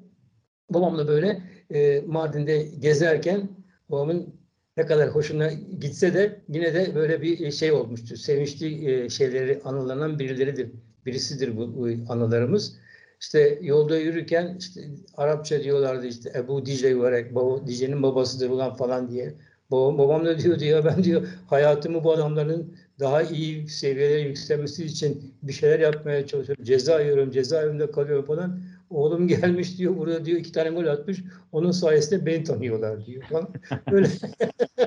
Babamla 0.70 1.08
böyle 1.08 1.42
e, 1.74 2.00
Mardin'de 2.06 2.68
gezerken 2.78 3.48
babamın 3.90 4.34
ne 4.76 4.86
kadar 4.86 5.08
hoşuna 5.08 5.52
gitse 5.80 6.14
de 6.14 6.40
yine 6.48 6.74
de 6.74 6.94
böyle 6.94 7.22
bir 7.22 7.50
şey 7.50 7.72
olmuştu. 7.72 8.16
Sevinçli 8.16 8.90
e, 8.90 9.08
şeyleri 9.08 9.60
anılanan 9.64 10.18
birileridir. 10.18 10.70
Birisidir 11.06 11.56
bu, 11.56 11.76
bu 11.76 12.12
anılarımız. 12.12 12.76
İşte 13.20 13.58
yolda 13.62 13.98
yürürken 13.98 14.56
işte 14.58 14.80
Arapça 15.16 15.62
diyorlardı 15.62 16.06
işte 16.06 16.32
Ebu 16.36 16.66
Dicle 16.66 16.88
yuvarek, 16.88 17.34
baba, 17.34 17.66
Dicle'nin 17.66 18.02
babasıdır 18.02 18.50
ulan 18.50 18.74
falan 18.74 19.10
diye. 19.10 19.34
Babam, 19.70 19.98
babam 19.98 20.24
da 20.24 20.38
diyordu 20.38 20.64
ya 20.64 20.84
ben 20.84 21.04
diyor 21.04 21.28
hayatımı 21.46 22.04
bu 22.04 22.12
adamların 22.12 22.76
daha 23.00 23.22
iyi 23.22 23.68
seviyelere 23.68 24.20
yükselmesi 24.20 24.84
için 24.84 25.34
bir 25.42 25.52
şeyler 25.52 25.80
yapmaya 25.80 26.26
çalışıyorum. 26.26 26.64
Ceza 26.64 27.00
yiyorum, 27.00 27.30
cezaevinde 27.30 27.90
kalıyorum 27.90 28.24
falan. 28.24 28.60
Oğlum 28.90 29.28
gelmiş 29.28 29.78
diyor 29.78 29.96
burada 29.96 30.24
diyor 30.24 30.38
iki 30.38 30.52
tane 30.52 30.70
gol 30.70 30.86
atmış. 30.86 31.24
Onun 31.52 31.70
sayesinde 31.70 32.26
beni 32.26 32.44
tanıyorlar 32.44 33.06
diyor 33.06 33.22
falan. 33.22 33.48
Böyle 33.90 34.08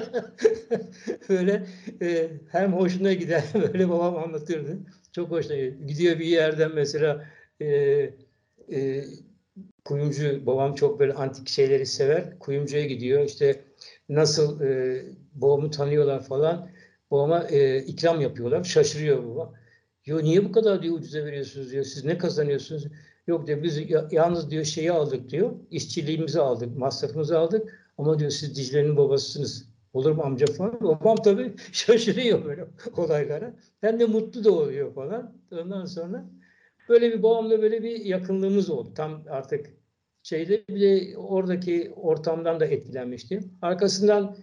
böyle 1.29 1.65
e, 2.01 2.29
hem 2.51 2.73
hoşuna 2.73 3.13
gider 3.13 3.43
böyle 3.73 3.89
babam 3.89 4.17
anlatırdı. 4.17 4.77
Çok 5.11 5.31
hoşuna 5.31 5.55
gidiyor. 5.55 5.87
Gidiyor 5.87 6.19
bir 6.19 6.25
yerden 6.25 6.71
mesela 6.75 7.25
e, 7.61 7.67
e, 8.71 9.03
kuyumcu 9.85 10.45
babam 10.45 10.75
çok 10.75 10.99
böyle 10.99 11.13
antik 11.13 11.49
şeyleri 11.49 11.85
sever. 11.85 12.39
Kuyumcuya 12.39 12.85
gidiyor. 12.85 13.25
İşte 13.25 13.63
nasıl 14.09 14.61
e, 14.61 15.01
babamı 15.33 15.71
tanıyorlar 15.71 16.23
falan. 16.23 16.69
Babama 17.11 17.47
e, 17.49 17.77
ikram 17.77 18.21
yapıyorlar. 18.21 18.63
Şaşırıyor 18.63 19.23
baba. 19.23 19.53
Yo 20.05 20.23
niye 20.23 20.45
bu 20.45 20.51
kadar 20.51 20.83
diyor 20.83 20.97
ucuza 20.97 21.25
veriyorsunuz 21.25 21.71
diyor. 21.71 21.83
Siz 21.83 22.05
ne 22.05 22.17
kazanıyorsunuz? 22.17 22.87
Yok 23.29 23.47
diyor 23.47 23.63
biz 23.63 23.89
ya- 23.89 24.07
yalnız 24.11 24.51
diyor 24.51 24.63
şeyi 24.63 24.91
aldık 24.91 25.29
diyor. 25.29 25.51
İşçiliğimizi 25.71 26.41
aldık, 26.41 26.77
masrafımızı 26.77 27.39
aldık. 27.39 27.89
Ama 27.97 28.19
diyor 28.19 28.31
siz 28.31 28.55
Dicle'nin 28.55 28.97
babasısınız. 28.97 29.69
Olur 29.93 30.11
mu 30.11 30.23
amca 30.23 30.45
falan. 30.45 30.81
Babam 30.81 31.15
tabii 31.15 31.53
şaşırıyor 31.71 32.45
böyle 32.45 32.65
olaylara. 32.97 33.53
Hem 33.81 33.99
de 33.99 34.05
mutlu 34.05 34.43
da 34.43 34.51
oluyor 34.51 34.93
falan. 34.93 35.37
Ondan 35.51 35.85
sonra 35.85 36.25
böyle 36.89 37.11
bir 37.13 37.23
babamla 37.23 37.61
böyle 37.61 37.83
bir 37.83 38.05
yakınlığımız 38.05 38.69
oldu. 38.69 38.93
Tam 38.95 39.23
artık 39.29 39.69
şeyde 40.23 40.63
bir 40.69 40.81
de 40.81 41.17
oradaki 41.17 41.93
ortamdan 41.95 42.59
da 42.59 42.65
etkilenmişti. 42.65 43.39
Arkasından 43.61 44.37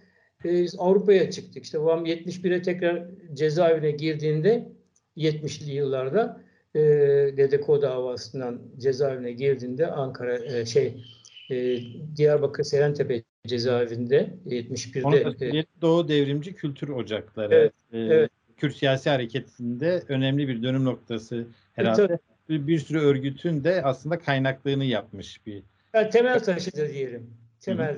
e, 0.45 0.65
Avrupa'ya 0.77 1.31
çıktık. 1.31 1.63
İşte 1.63 1.81
babam 1.81 2.05
71'e 2.05 2.61
tekrar 2.61 3.05
cezaevine 3.33 3.91
girdiğinde 3.91 4.71
70'li 5.17 5.71
yıllarda 5.71 6.46
e, 6.77 7.37
Dedeko 7.37 7.81
davasından 7.81 8.61
cezaevine 8.77 9.31
girdiğinde 9.31 9.87
Ankara 9.87 10.37
e, 10.37 10.65
şey 10.65 11.03
e, 11.51 11.77
Diyarbakır 12.15 12.63
Serentepe 12.63 13.23
cezaevinde 13.47 14.33
71'de 14.45 15.05
Onu 15.05 15.39
da 15.39 15.45
e, 15.45 15.65
Doğu 15.81 16.07
Devrimci 16.07 16.55
Kültür 16.55 16.89
Ocakları. 16.89 17.55
Evet, 17.55 17.73
e, 17.91 17.99
evet. 17.99 18.31
Kürt 18.57 18.75
siyasi 18.75 19.09
hareketinde 19.09 20.03
önemli 20.07 20.47
bir 20.47 20.63
dönüm 20.63 20.85
noktası 20.85 21.47
herhalde. 21.73 22.07
tabii. 22.07 22.67
Bir, 22.67 22.79
sürü 22.79 22.99
örgütün 22.99 23.63
de 23.63 23.83
aslında 23.83 24.19
kaynaklığını 24.19 24.85
yapmış 24.85 25.45
bir 25.45 25.63
Yani 25.93 26.09
temel 26.09 26.39
taşıdır 26.39 26.89
diyelim. 26.89 27.29
Temel 27.59 27.97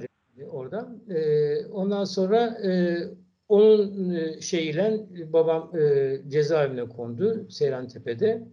oradan. 0.52 1.00
Ee, 1.10 1.66
ondan 1.66 2.04
sonra 2.04 2.46
e, 2.46 2.98
onun 3.50 4.10
e, 4.16 4.42
şeyiyle 4.42 5.00
babam 5.34 5.78
e, 5.78 6.18
cezaevine 6.30 6.86
kondu 6.86 7.48
Seyrantepe'de. 7.50 8.44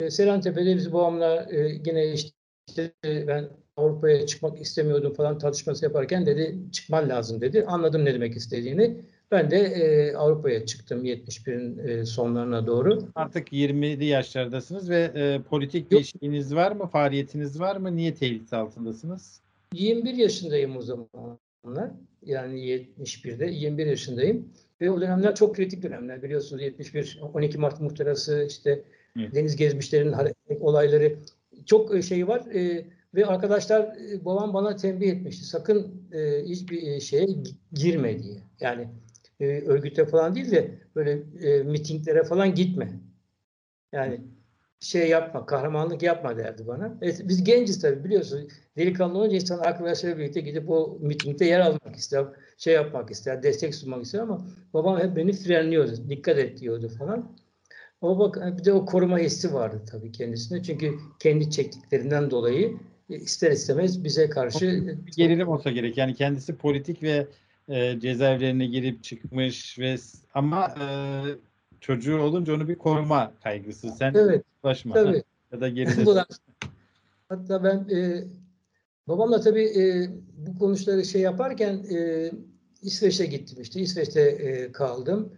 E, 0.00 0.10
Seyrantepe'de 0.10 0.76
biz 0.76 0.92
babamla 0.92 1.46
e, 1.50 1.80
yine 1.86 2.14
işte 2.14 2.92
e, 3.04 3.26
ben 3.26 3.48
Avrupa'ya 3.76 4.26
çıkmak 4.26 4.60
istemiyordum 4.60 5.14
falan 5.14 5.38
tartışması 5.38 5.84
yaparken 5.84 6.26
dedi 6.26 6.58
çıkman 6.72 7.08
lazım 7.08 7.40
dedi. 7.40 7.64
Anladım 7.66 8.04
ne 8.04 8.14
demek 8.14 8.36
istediğini. 8.36 8.96
Ben 9.30 9.50
de 9.50 9.56
e, 9.58 10.14
Avrupa'ya 10.16 10.66
çıktım 10.66 11.04
71'in 11.04 11.88
e, 11.88 12.04
sonlarına 12.04 12.66
doğru. 12.66 12.98
Artık 13.14 13.52
20'li 13.52 14.04
yaşlardasınız 14.04 14.90
ve 14.90 15.10
e, 15.14 15.42
politik 15.42 15.90
bir 15.90 15.96
Yok. 15.96 16.04
şeyiniz 16.04 16.54
var 16.54 16.72
mı? 16.72 16.86
Faaliyetiniz 16.86 17.60
var 17.60 17.76
mı? 17.76 17.96
Niye 17.96 18.14
tehdit 18.14 18.52
altındasınız? 18.52 19.40
21 19.74 20.14
yaşındayım 20.14 20.76
o 20.76 20.82
zamanlar. 20.82 21.90
Yani 22.22 22.60
71'de 22.60 23.46
21 23.46 23.86
yaşındayım. 23.86 24.48
Ve 24.80 24.90
o 24.90 25.00
dönemler 25.00 25.34
çok 25.34 25.56
kritik 25.56 25.82
dönemler 25.82 26.22
biliyorsunuz 26.22 26.62
71 26.62 27.20
12 27.34 27.58
Mart 27.58 27.80
muhtırası 27.80 28.46
işte 28.48 28.82
Evet. 29.18 29.34
deniz 29.34 29.56
gezmişlerin 29.56 30.14
olayları 30.60 31.18
çok 31.66 31.94
e, 31.96 32.02
şey 32.02 32.28
var. 32.28 32.46
E, 32.54 32.86
Ve 33.14 33.26
arkadaşlar 33.26 33.80
e, 33.80 34.24
babam 34.24 34.54
bana 34.54 34.76
tembih 34.76 35.10
etmişti. 35.10 35.44
Sakın 35.44 36.08
e, 36.12 36.44
hiçbir 36.44 37.00
şeye 37.00 37.26
girme 37.72 38.22
diye. 38.22 38.36
Yani 38.60 38.88
e, 39.40 39.46
örgüte 39.46 40.06
falan 40.06 40.34
değil 40.34 40.50
de 40.50 40.78
böyle 40.96 41.22
e, 41.42 41.62
mitinglere 41.62 42.24
falan 42.24 42.54
gitme. 42.54 42.92
Yani 43.92 44.20
şey 44.80 45.08
yapma, 45.08 45.46
kahramanlık 45.46 46.02
yapma 46.02 46.36
derdi 46.36 46.66
bana. 46.66 46.98
Evet, 47.02 47.22
biz 47.24 47.44
genciz 47.44 47.80
tabii 47.80 48.04
biliyorsunuz. 48.04 48.44
Delikanlı 48.76 49.18
olunca 49.18 49.36
insan 49.36 49.58
arkadaşlarıyla 49.58 50.18
birlikte 50.18 50.40
gidip 50.40 50.70
o 50.70 50.98
mitingde 51.00 51.44
yer 51.44 51.60
almak 51.60 51.96
ister, 51.96 52.26
şey 52.58 52.74
yapmak 52.74 53.10
ister, 53.10 53.42
destek 53.42 53.74
sunmak 53.74 54.04
ister 54.04 54.18
ama 54.20 54.46
babam 54.74 54.98
hep 54.98 55.16
beni 55.16 55.32
frenliyordu, 55.32 56.08
dikkat 56.08 56.38
et 56.38 56.60
diyordu 56.60 56.88
falan. 56.88 57.32
O 58.00 58.18
bak 58.18 58.58
bir 58.58 58.64
de 58.64 58.72
o 58.72 58.84
koruma 58.84 59.18
hissi 59.18 59.54
vardı 59.54 59.82
tabii 59.90 60.12
kendisinde. 60.12 60.62
Çünkü 60.62 60.94
kendi 61.18 61.50
çektiklerinden 61.50 62.30
dolayı 62.30 62.76
ister 63.08 63.50
istemez 63.50 64.04
bize 64.04 64.30
karşı 64.30 64.96
bir 65.06 65.12
gerilim 65.12 65.48
olsa 65.48 65.70
gerek. 65.70 65.98
Yani 65.98 66.14
kendisi 66.14 66.56
politik 66.56 67.02
ve 67.02 67.26
e, 67.68 68.00
cezaevlerine 68.00 68.66
girip 68.66 69.04
çıkmış 69.04 69.78
ve 69.78 69.96
ama 70.34 70.74
e, 70.80 70.86
çocuğu 71.80 72.18
olunca 72.20 72.54
onu 72.54 72.68
bir 72.68 72.74
koruma 72.74 73.32
kaygısı. 73.42 73.90
Sen 73.90 74.14
evet, 74.14 74.44
ulaşma. 74.62 74.94
Tabii. 74.94 75.22
ya 75.52 75.60
da 75.60 75.68
geride. 75.68 76.04
Hatta 77.28 77.64
ben 77.64 77.96
e, 77.96 78.24
babamla 79.08 79.40
tabii 79.40 79.64
e, 79.64 80.08
bu 80.36 80.58
konuşları 80.58 81.04
şey 81.04 81.20
yaparken 81.20 81.84
e, 81.92 82.30
İsveç'e 82.82 83.26
gittim 83.26 83.58
işte. 83.60 83.80
İsveç'te 83.80 84.20
e, 84.20 84.72
kaldım. 84.72 85.32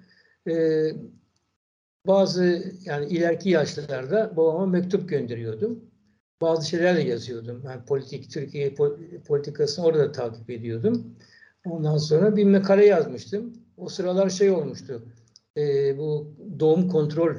E, 0.48 0.55
bazı 2.07 2.73
yani 2.85 3.07
ileriki 3.07 3.51
yaşlarda 3.51 4.37
babama 4.37 4.67
mektup 4.67 5.09
gönderiyordum. 5.09 5.85
Bazı 6.41 6.69
şeyler 6.69 6.97
de 6.97 7.01
yazıyordum. 7.01 7.62
Yani 7.65 7.85
politik 7.85 8.31
Türkiye 8.31 8.75
politikasını 9.27 9.85
orada 9.85 10.12
takip 10.12 10.51
ediyordum. 10.51 11.17
Ondan 11.67 11.99
sonra 11.99 12.37
bir 12.37 12.45
makale 12.45 12.87
yazmıştım. 12.87 13.53
O 13.77 13.88
sıralar 13.88 14.31
şey 14.31 14.51
olmuştu. 14.51 15.03
E, 15.57 15.99
bu 15.99 16.35
doğum 16.61 16.88
kontrol 16.88 17.35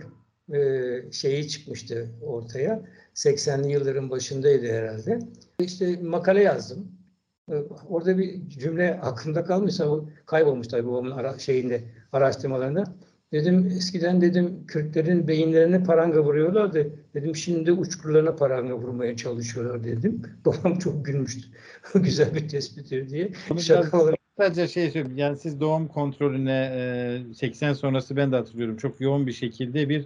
e, 0.53 1.11
şeyi 1.11 1.47
çıkmıştı 1.47 2.09
ortaya. 2.21 2.81
80'li 3.15 3.71
yılların 3.71 4.09
başındaydı 4.09 4.67
herhalde. 4.67 5.19
İşte 5.59 5.97
makale 6.01 6.43
yazdım. 6.43 6.91
E, 7.51 7.55
orada 7.89 8.17
bir 8.17 8.49
cümle 8.49 8.99
aklımda 9.01 9.43
kalmışsa 9.43 9.87
kaybolmuş 10.25 10.67
tabii 10.67 10.87
babamın 10.87 11.11
ara, 11.11 11.39
şeyinde 11.39 11.83
araştırmalarında. 12.11 12.83
Dedim 13.33 13.71
eskiden 13.77 14.21
dedim 14.21 14.63
Kürtlerin 14.67 15.27
beyinlerine 15.27 15.83
paranga 15.83 16.23
vuruyorlardı. 16.23 16.89
Dedim 17.13 17.35
şimdi 17.35 17.71
uçkurlarına 17.71 18.35
paranga 18.35 18.77
vurmaya 18.77 19.17
çalışıyorlar 19.17 19.83
dedim. 19.83 20.21
Babam 20.45 20.79
çok 20.79 21.05
gülmüştü. 21.05 21.47
Güzel 21.95 22.35
bir 22.35 22.49
tespittir 22.49 23.09
diye. 23.09 23.29
Şaka 23.59 24.01
olarak. 24.01 24.19
Sadece 24.37 24.67
şey 24.67 24.91
söyleyeyim. 24.91 25.17
Yani 25.17 25.37
siz 25.37 25.59
doğum 25.59 25.87
kontrolüne 25.87 27.21
80 27.35 27.73
sonrası 27.73 28.15
ben 28.15 28.31
de 28.31 28.35
hatırlıyorum. 28.35 28.77
Çok 28.77 29.01
yoğun 29.01 29.27
bir 29.27 29.31
şekilde 29.31 29.89
bir 29.89 30.05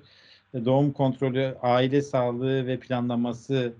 doğum 0.66 0.92
kontrolü, 0.92 1.56
aile 1.62 2.02
sağlığı 2.02 2.68
ve 2.68 2.80
planlaması 2.80 3.74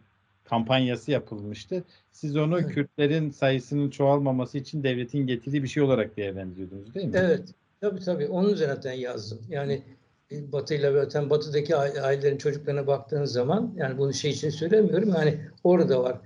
kampanyası 0.46 1.12
yapılmıştı. 1.12 1.84
Siz 2.12 2.38
onu 2.38 2.60
evet. 2.60 2.74
Kürtlerin 2.74 3.30
sayısının 3.30 3.90
çoğalmaması 3.90 4.58
için 4.58 4.84
devletin 4.84 5.28
getirdiği 5.28 5.64
bir 5.64 5.68
şey 5.68 5.84
olarak 5.84 6.18
değerlendiriyordunuz 6.18 6.96
değil 6.96 7.08
mi? 7.08 7.14
Evet. 7.16 7.44
Tabii 7.82 8.00
tabii. 8.00 8.28
Onun 8.28 8.54
üzerinden 8.54 8.94
yazdım. 8.94 9.40
Yani 9.50 9.84
e, 10.32 10.52
Batı 10.52 10.74
ile 10.74 10.92
zaten 10.92 11.30
Batı'daki 11.30 11.76
ailelerin 11.76 12.38
çocuklarına 12.38 12.88
baktığınız 12.88 13.32
zaman 13.32 13.74
yani 13.78 13.98
bunu 13.98 14.14
şey 14.14 14.32
için 14.32 14.50
söylemiyorum 14.50 15.10
yani 15.10 15.40
orada 15.64 16.04
var. 16.04 16.22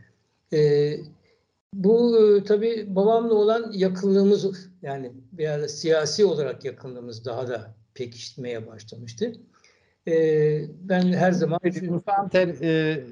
Ee, 0.54 0.98
bu 1.74 2.18
e, 2.18 2.44
tabii 2.44 2.96
babamla 2.96 3.34
olan 3.34 3.72
yakınlığımız 3.72 4.70
yani 4.82 5.12
bir 5.32 5.68
siyasi 5.68 6.26
olarak 6.26 6.66
yakınlığımız 6.66 7.26
daha 7.26 7.48
da 7.48 7.74
pekişmeye 7.94 8.68
başlamıştı. 8.68 9.34
Ee, 10.08 10.62
ben 10.82 11.14
her 11.14 11.32
zaman... 11.32 11.60
Anter 12.08 12.48
e, 12.48 13.04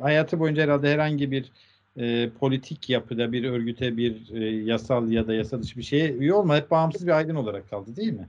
hayatı 0.00 0.40
boyunca 0.40 0.62
herhalde 0.62 0.92
herhangi 0.92 1.30
bir 1.30 1.52
e, 1.98 2.30
politik 2.30 2.90
yapıda 2.90 3.32
bir 3.32 3.44
örgüte 3.44 3.96
bir 3.96 4.34
e, 4.34 4.44
yasal 4.64 5.10
ya 5.10 5.26
da 5.26 5.34
yasa 5.34 5.62
dışı 5.62 5.76
bir 5.76 5.82
şeye 5.82 6.12
üye 6.12 6.34
olma 6.34 6.56
hep 6.56 6.70
bağımsız 6.70 7.06
bir 7.06 7.16
aydın 7.16 7.34
olarak 7.34 7.70
kaldı 7.70 7.96
değil 7.96 8.12
mi? 8.12 8.28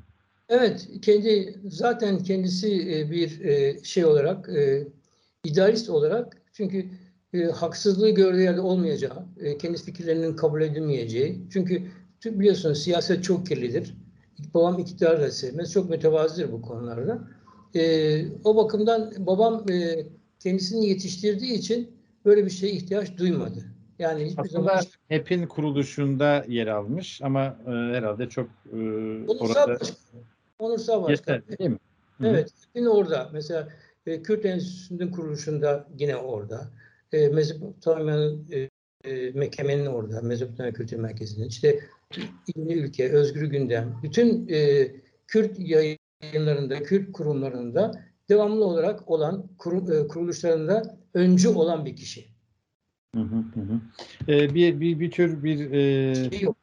Evet, 0.50 0.88
kendi 1.02 1.56
zaten 1.68 2.24
kendisi 2.24 2.98
e, 2.98 3.12
bir 3.12 3.42
e, 3.42 3.84
şey 3.84 4.06
olarak 4.06 4.50
e, 4.50 4.88
idealist 5.44 5.90
olarak 5.90 6.38
çünkü 6.54 6.86
e, 7.34 7.44
haksızlığı 7.44 8.10
gördüğü 8.10 8.42
yerde 8.42 8.62
olmayacağı, 8.62 9.26
e, 9.40 9.58
kendi 9.58 9.78
fikirlerinin 9.78 10.36
kabul 10.36 10.62
edilmeyeceği. 10.62 11.42
Çünkü 11.54 11.84
biliyorsunuz 12.26 12.84
siyaset 12.84 13.24
çok 13.24 13.48
kirlidir. 13.48 13.94
Babam 14.54 14.80
iktidarı 14.80 15.22
da 15.22 15.32
sevmez. 15.32 15.74
Çok 15.74 15.90
mütevazıdır 15.90 16.52
bu 16.52 16.62
konularda. 16.62 17.28
E, 17.76 18.26
o 18.44 18.56
bakımdan 18.56 19.14
babam 19.18 19.72
e, 19.72 20.06
kendisini 20.40 20.88
yetiştirdiği 20.90 21.54
için 21.54 21.99
böyle 22.30 22.46
bir 22.46 22.52
şeye 22.52 22.74
ihtiyaç 22.74 23.18
duymadı. 23.18 23.66
Yani 24.00 24.26
hiçbir 24.26 24.42
Aslında 24.42 24.64
zaman 24.64 24.84
HEP'in 25.08 25.48
kuruluşunda 25.48 26.46
yer 26.48 26.68
almış 26.68 27.22
ama 27.22 27.58
e, 27.68 27.70
herhalde 27.72 28.30
çok 28.30 28.50
e, 28.74 28.78
Onursal 29.28 29.62
orada... 29.62 29.80
Başkan. 29.80 29.98
Onursal 30.60 31.04
Başkan. 31.04 31.34
Yeter, 31.34 31.58
değil 31.60 31.70
mi? 31.70 31.78
Evet. 32.24 32.52
HEP'in 32.74 32.86
orada. 32.86 33.30
Mesela 33.34 33.70
e, 34.06 34.22
Kürt 34.22 34.46
Enstitüsü'nün 34.46 35.12
kuruluşunda 35.12 35.88
yine 35.98 36.16
orada. 36.16 36.72
E, 37.12 37.28
Mezopotamya'nın 37.28 38.48
e, 38.52 38.70
e, 39.10 39.32
Mekeme'nin 39.32 39.86
orada. 39.86 40.22
Mezopotamya 40.22 40.74
Kültür 40.74 40.98
Merkezi'nin. 40.98 41.48
İşte 41.48 41.80
İlmi 42.56 42.74
Ülke, 42.74 43.12
Özgür 43.12 43.44
Gündem. 43.44 44.00
Bütün 44.04 44.48
e, 44.50 44.88
Kürt 45.28 45.60
yayınlarında, 45.60 46.84
Kürt 46.84 47.12
kurumlarında 47.12 48.09
devamlı 48.30 48.66
olarak 48.66 49.10
olan 49.10 49.48
kurum, 49.58 49.92
e, 49.92 50.08
kuruluşlarında 50.08 50.98
öncü 51.14 51.50
olan 51.50 51.86
bir 51.86 51.96
kişi. 51.96 52.26
Hı 53.16 53.22
hı 53.22 53.36
hı. 53.56 53.80
Ee, 54.28 54.54
bir, 54.56 54.80
bir, 54.80 55.00
bir 55.00 55.12
tür 55.12 55.44
bir 55.44 55.72
e, 55.72 56.30
şey 56.30 56.42
yok. 56.42 56.58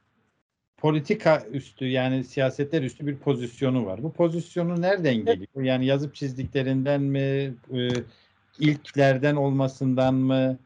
politika 0.77 1.47
üstü 1.53 1.87
yani 1.87 2.25
siyasetler 2.25 2.83
üstü 2.83 3.07
bir 3.07 3.17
pozisyonu 3.17 3.87
var. 3.87 4.03
Bu 4.03 4.13
pozisyonu 4.13 4.81
nereden 4.81 5.15
geliyor? 5.15 5.63
Yani 5.63 5.87
yazıp 5.87 6.15
çizdiklerinden 6.15 7.03
mi? 7.03 7.55
E, 7.73 7.89
ilklerden 8.59 9.37
olmasından 9.37 10.15
mı? 10.15 10.59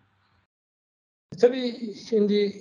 Tabii 1.40 1.94
şimdi 2.08 2.52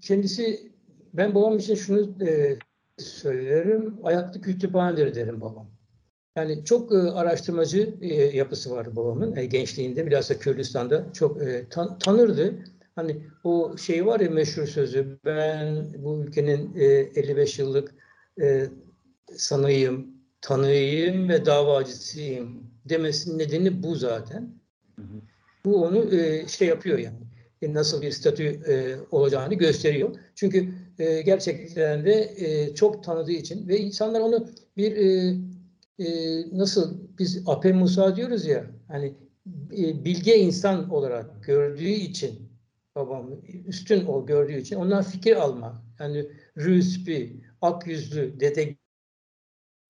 kendisi 0.00 0.72
ben 1.14 1.34
babam 1.34 1.58
için 1.58 1.74
şunu 1.74 2.24
e, 2.28 2.58
söylerim. 2.98 3.94
Ayaklı 4.02 4.40
kütüphaneleri 4.40 5.14
derim 5.14 5.40
babam. 5.40 5.77
Yani 6.36 6.64
çok 6.64 6.92
e, 6.92 6.96
araştırmacı 6.96 7.94
e, 8.00 8.14
yapısı 8.14 8.70
var 8.70 8.96
babamın 8.96 9.36
e, 9.36 9.46
gençliğinde. 9.46 10.06
Bilhassa 10.06 10.38
Kürdistan'da 10.38 11.12
çok 11.12 11.42
e, 11.42 11.68
tan 11.68 11.98
tanırdı. 11.98 12.54
Hani 12.96 13.16
o 13.44 13.76
şey 13.76 14.06
var 14.06 14.20
ya 14.20 14.30
meşhur 14.30 14.66
sözü. 14.66 15.18
Ben 15.24 15.86
bu 15.98 16.22
ülkenin 16.22 16.76
e, 16.76 16.84
55 16.84 17.58
yıllık 17.58 17.94
e, 18.40 18.66
sanıyım, 19.36 20.06
tanıyım 20.40 21.28
ve 21.28 21.46
davacısıyım 21.46 22.70
demesinin 22.88 23.38
nedeni 23.38 23.82
bu 23.82 23.94
zaten. 23.94 24.54
Hı 24.96 25.02
hı. 25.02 25.20
Bu 25.64 25.84
onu 25.84 26.14
e, 26.14 26.48
şey 26.48 26.68
yapıyor 26.68 26.98
yani. 26.98 27.18
E, 27.62 27.74
nasıl 27.74 28.02
bir 28.02 28.10
statü 28.10 28.44
e, 28.44 28.96
olacağını 29.10 29.54
gösteriyor. 29.54 30.16
Çünkü 30.34 30.68
e, 30.98 31.22
gerçekten 31.22 32.04
de 32.04 32.34
e, 32.36 32.74
çok 32.74 33.04
tanıdığı 33.04 33.32
için 33.32 33.68
ve 33.68 33.78
insanlar 33.78 34.20
onu 34.20 34.48
bir 34.76 34.96
e, 34.96 35.34
e, 35.98 36.06
nasıl 36.58 36.98
biz 37.18 37.42
Ape 37.46 37.72
Musa 37.72 38.16
diyoruz 38.16 38.46
ya 38.46 38.66
hani 38.88 39.14
e, 39.78 40.04
bilge 40.04 40.36
insan 40.36 40.90
olarak 40.90 41.44
gördüğü 41.44 41.88
için 41.88 42.48
babam 42.94 43.30
üstün 43.66 44.06
o 44.06 44.26
gördüğü 44.26 44.56
için 44.56 44.76
ondan 44.76 45.02
fikir 45.02 45.36
alma. 45.36 45.82
Yani 45.98 46.26
rüspi, 46.58 47.40
ak 47.62 47.86
yüzlü, 47.86 48.40
dede 48.40 48.76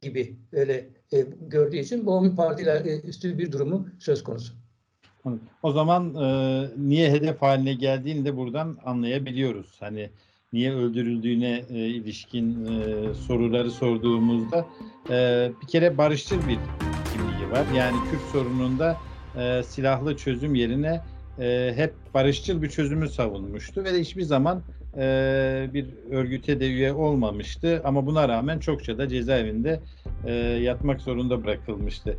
gibi 0.01 0.37
öyle 0.53 0.91
e, 1.13 1.21
gördüğü 1.41 1.77
için 1.77 2.07
babamın 2.07 2.37
partiyle 2.37 2.83
e, 2.87 3.01
üstü 3.01 3.39
bir 3.39 3.53
durumu 3.53 3.89
söz 3.99 4.23
konusu. 4.23 4.55
O 5.63 5.73
zaman 5.73 6.15
e, 6.15 6.71
niye 6.77 7.11
hedef 7.11 7.43
haline 7.43 7.75
geldiğini 7.75 8.25
de 8.25 8.37
buradan 8.37 8.79
anlayabiliyoruz. 8.85 9.77
Hani 9.81 10.11
niye 10.53 10.75
öldürüldüğüne 10.75 11.65
e, 11.71 11.79
ilişkin 11.79 12.67
e, 12.67 13.15
soruları 13.15 13.71
sorduğumuzda 13.71 14.67
e, 15.11 15.51
bir 15.63 15.67
kere 15.67 15.99
barışçıl 15.99 16.37
bir 16.37 16.59
kimliği 17.13 17.51
var. 17.51 17.67
Yani 17.77 17.97
Kürt 18.11 18.23
sorununda 18.33 18.97
e, 19.39 19.63
silahlı 19.63 20.17
çözüm 20.17 20.55
yerine 20.55 21.01
e, 21.41 21.73
hep 21.77 21.95
barışçıl 22.15 22.63
bir 22.63 22.69
çözümü 22.69 23.09
savunmuştu 23.09 23.85
ve 23.85 23.95
de 23.95 24.01
hiçbir 24.01 24.23
zaman 24.23 24.63
e, 24.97 25.67
bir 25.75 25.87
örgüte 26.11 26.61
de 26.61 26.67
üye 26.67 26.93
olmamıştı 26.93 27.83
ama 27.85 28.07
buna 28.07 28.29
rağmen 28.29 28.59
çokça 28.59 28.99
da 28.99 29.09
cezaevinde 29.09 29.81
e, 30.27 30.33
yatmak 30.35 31.01
zorunda 31.01 31.45
bırakılmıştı. 31.45 32.19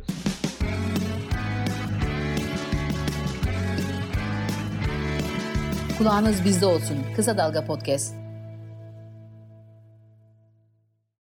Kulağınız 5.98 6.44
bizde 6.44 6.66
olsun. 6.66 6.96
Kısa 7.16 7.38
Dalga 7.38 7.64
Podcast. 7.64 8.19